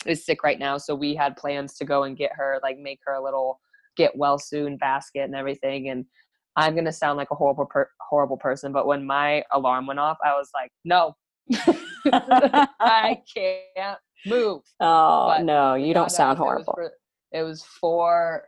is 0.08 0.26
sick 0.26 0.44
right 0.44 0.60
now, 0.60 0.78
so 0.78 0.96
we 0.96 1.16
had 1.16 1.38
plans 1.38 1.76
to 1.76 1.86
go 1.86 2.04
and 2.04 2.18
get 2.18 2.32
her, 2.36 2.60
like 2.64 2.78
make 2.78 3.00
her 3.06 3.14
a 3.14 3.24
little 3.24 3.60
get 3.96 4.16
well 4.18 4.38
soon 4.38 4.76
basket 4.76 5.22
and 5.22 5.36
everything 5.36 5.90
and 5.90 6.06
I'm 6.56 6.74
going 6.74 6.86
to 6.86 6.92
sound 6.92 7.18
like 7.18 7.32
a 7.32 7.36
horrible, 7.36 7.66
per- 7.66 7.90
horrible 8.00 8.38
person, 8.38 8.72
but 8.72 8.88
when 8.88 9.06
my 9.06 9.44
alarm 9.52 9.88
went 9.88 10.00
off, 10.00 10.18
I 10.24 10.34
was 10.34 10.50
like, 10.54 10.72
no, 10.84 11.16
I 12.12 13.22
can't 13.36 14.00
move. 14.26 14.62
Oh, 14.80 15.28
but 15.28 15.44
no, 15.44 15.76
you 15.76 15.94
don't 15.94 16.12
sound 16.12 16.38
horrible. 16.38 16.74
It 16.78 16.82
was, 16.82 16.92
for, 16.92 17.40
it 17.40 17.44
was 17.44 17.64
for, 17.64 18.44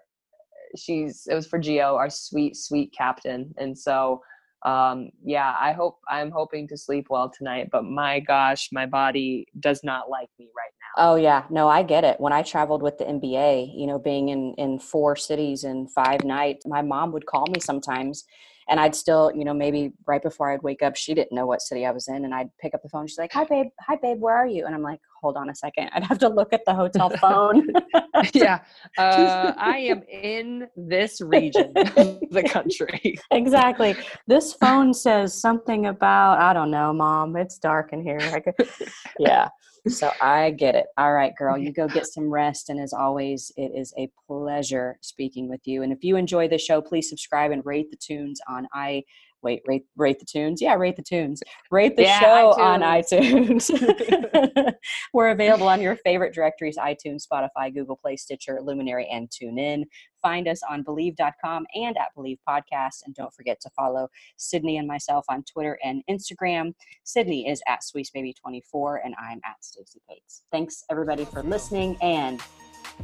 she's, 0.77 1.27
it 1.29 1.35
was 1.35 1.47
for 1.47 1.59
Geo, 1.59 1.95
our 1.95 2.09
sweet, 2.09 2.55
sweet 2.55 2.93
captain. 2.93 3.53
And 3.57 3.77
so 3.77 4.21
um, 4.65 5.11
yeah, 5.23 5.55
I 5.59 5.71
hope 5.71 5.99
I'm 6.09 6.31
hoping 6.31 6.67
to 6.69 6.77
sleep 6.77 7.07
well 7.09 7.29
tonight, 7.29 7.69
but 7.71 7.85
my 7.85 8.19
gosh, 8.19 8.69
my 8.71 8.85
body 8.85 9.47
does 9.59 9.81
not 9.83 10.09
like 10.09 10.29
me 10.39 10.49
right 10.57 10.73
now. 10.76 10.76
Oh 10.97 11.15
yeah, 11.15 11.45
no, 11.49 11.67
I 11.67 11.83
get 11.83 12.03
it. 12.03 12.19
When 12.19 12.33
I 12.33 12.41
traveled 12.41 12.81
with 12.81 12.97
the 12.97 13.05
NBA, 13.05 13.77
you 13.77 13.87
know, 13.87 13.99
being 13.99 14.29
in 14.29 14.53
in 14.57 14.79
four 14.79 15.15
cities 15.15 15.63
in 15.63 15.87
five 15.87 16.23
nights, 16.23 16.65
my 16.65 16.81
mom 16.81 17.11
would 17.11 17.25
call 17.25 17.45
me 17.47 17.59
sometimes 17.59 18.25
and 18.69 18.79
I'd 18.79 18.95
still, 18.95 19.31
you 19.33 19.45
know, 19.45 19.53
maybe 19.53 19.93
right 20.05 20.21
before 20.21 20.51
I'd 20.51 20.61
wake 20.61 20.81
up, 20.81 20.95
she 20.95 21.13
didn't 21.13 21.31
know 21.31 21.45
what 21.45 21.61
city 21.61 21.85
I 21.85 21.91
was 21.91 22.07
in, 22.07 22.25
and 22.25 22.33
I'd 22.33 22.49
pick 22.59 22.73
up 22.73 22.83
the 22.83 22.89
phone. 22.89 23.07
She's 23.07 23.17
like, 23.17 23.31
"Hi, 23.31 23.45
babe. 23.45 23.67
Hi, 23.81 23.95
babe. 24.01 24.19
Where 24.19 24.35
are 24.35 24.47
you?" 24.47 24.65
And 24.65 24.75
I'm 24.75 24.81
like, 24.81 24.99
"Hold 25.21 25.37
on 25.37 25.49
a 25.49 25.55
second. 25.55 25.89
I'd 25.93 26.03
have 26.03 26.19
to 26.19 26.29
look 26.29 26.51
at 26.51 26.65
the 26.65 26.73
hotel 26.73 27.09
phone. 27.09 27.67
yeah, 28.33 28.59
uh, 28.97 29.53
I 29.57 29.77
am 29.77 30.03
in 30.03 30.67
this 30.75 31.21
region 31.21 31.71
of 31.75 32.19
the 32.29 32.43
country. 32.43 33.17
exactly. 33.31 33.95
This 34.27 34.53
phone 34.53 34.93
says 34.93 35.39
something 35.39 35.85
about 35.85 36.39
I 36.39 36.53
don't 36.53 36.71
know, 36.71 36.91
mom. 36.91 37.37
It's 37.37 37.57
dark 37.57 37.93
in 37.93 38.01
here. 38.01 38.19
Could, 38.41 38.69
yeah 39.19 39.49
so 39.89 40.11
I 40.21 40.51
get 40.51 40.75
it. 40.75 40.87
All 40.97 41.13
right, 41.13 41.35
girl, 41.35 41.57
you 41.57 41.71
go 41.71 41.87
get 41.87 42.07
some 42.07 42.29
rest. 42.29 42.69
And 42.69 42.79
as 42.79 42.93
always, 42.93 43.51
it 43.57 43.71
is 43.75 43.93
a 43.97 44.09
pleasure 44.27 44.97
speaking 45.01 45.49
with 45.49 45.61
you. 45.65 45.83
And 45.83 45.91
if 45.91 46.03
you 46.03 46.15
enjoy 46.15 46.47
the 46.47 46.57
show, 46.57 46.81
please 46.81 47.09
subscribe 47.09 47.51
and 47.51 47.65
rate 47.65 47.89
the 47.91 47.97
tunes 47.97 48.39
on 48.47 48.67
i 48.73 49.03
wait, 49.41 49.61
rate 49.65 49.85
rate 49.95 50.19
the 50.19 50.25
tunes. 50.25 50.61
Yeah, 50.61 50.75
rate 50.75 50.95
the 50.95 51.03
tunes. 51.03 51.41
Rate 51.71 51.95
the 51.95 52.03
yeah, 52.03 52.19
show 52.19 52.53
iTunes. 52.57 53.69
on 53.69 53.71
iTunes. 53.71 54.73
We're 55.13 55.29
available 55.29 55.67
on 55.67 55.81
your 55.81 55.95
favorite 55.97 56.33
directories: 56.33 56.77
iTunes, 56.77 57.25
Spotify, 57.31 57.73
Google 57.73 57.97
Play, 57.97 58.15
Stitcher, 58.15 58.59
Luminary, 58.61 59.07
and 59.11 59.29
TuneIn. 59.29 59.83
Find 60.21 60.47
us 60.47 60.61
on 60.69 60.83
Bleav.com 60.83 61.65
and 61.75 61.97
at 61.97 62.07
Bleav 62.17 62.39
Podcast, 62.47 63.03
and 63.05 63.13
don't 63.15 63.33
forget 63.33 63.59
to 63.61 63.69
follow 63.75 64.07
Sydney 64.37 64.77
and 64.77 64.87
myself 64.87 65.25
on 65.29 65.43
Twitter 65.43 65.77
and 65.83 66.03
Instagram. 66.09 66.73
Sydney 67.03 67.47
is 67.47 67.61
at 67.67 67.81
SweetBaby24, 67.81 68.99
and 69.03 69.15
I'm 69.19 69.39
at 69.45 69.63
Stacy 69.63 70.01
Pates. 70.09 70.43
Thanks 70.51 70.83
everybody 70.89 71.25
for 71.25 71.43
listening, 71.43 71.97
and 72.01 72.41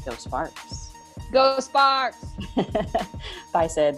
go 0.06 0.14
Sparks. 0.14 0.90
Go 1.32 1.60
Sparks. 1.60 2.26
Bye, 3.54 3.68
Sid. 3.68 3.98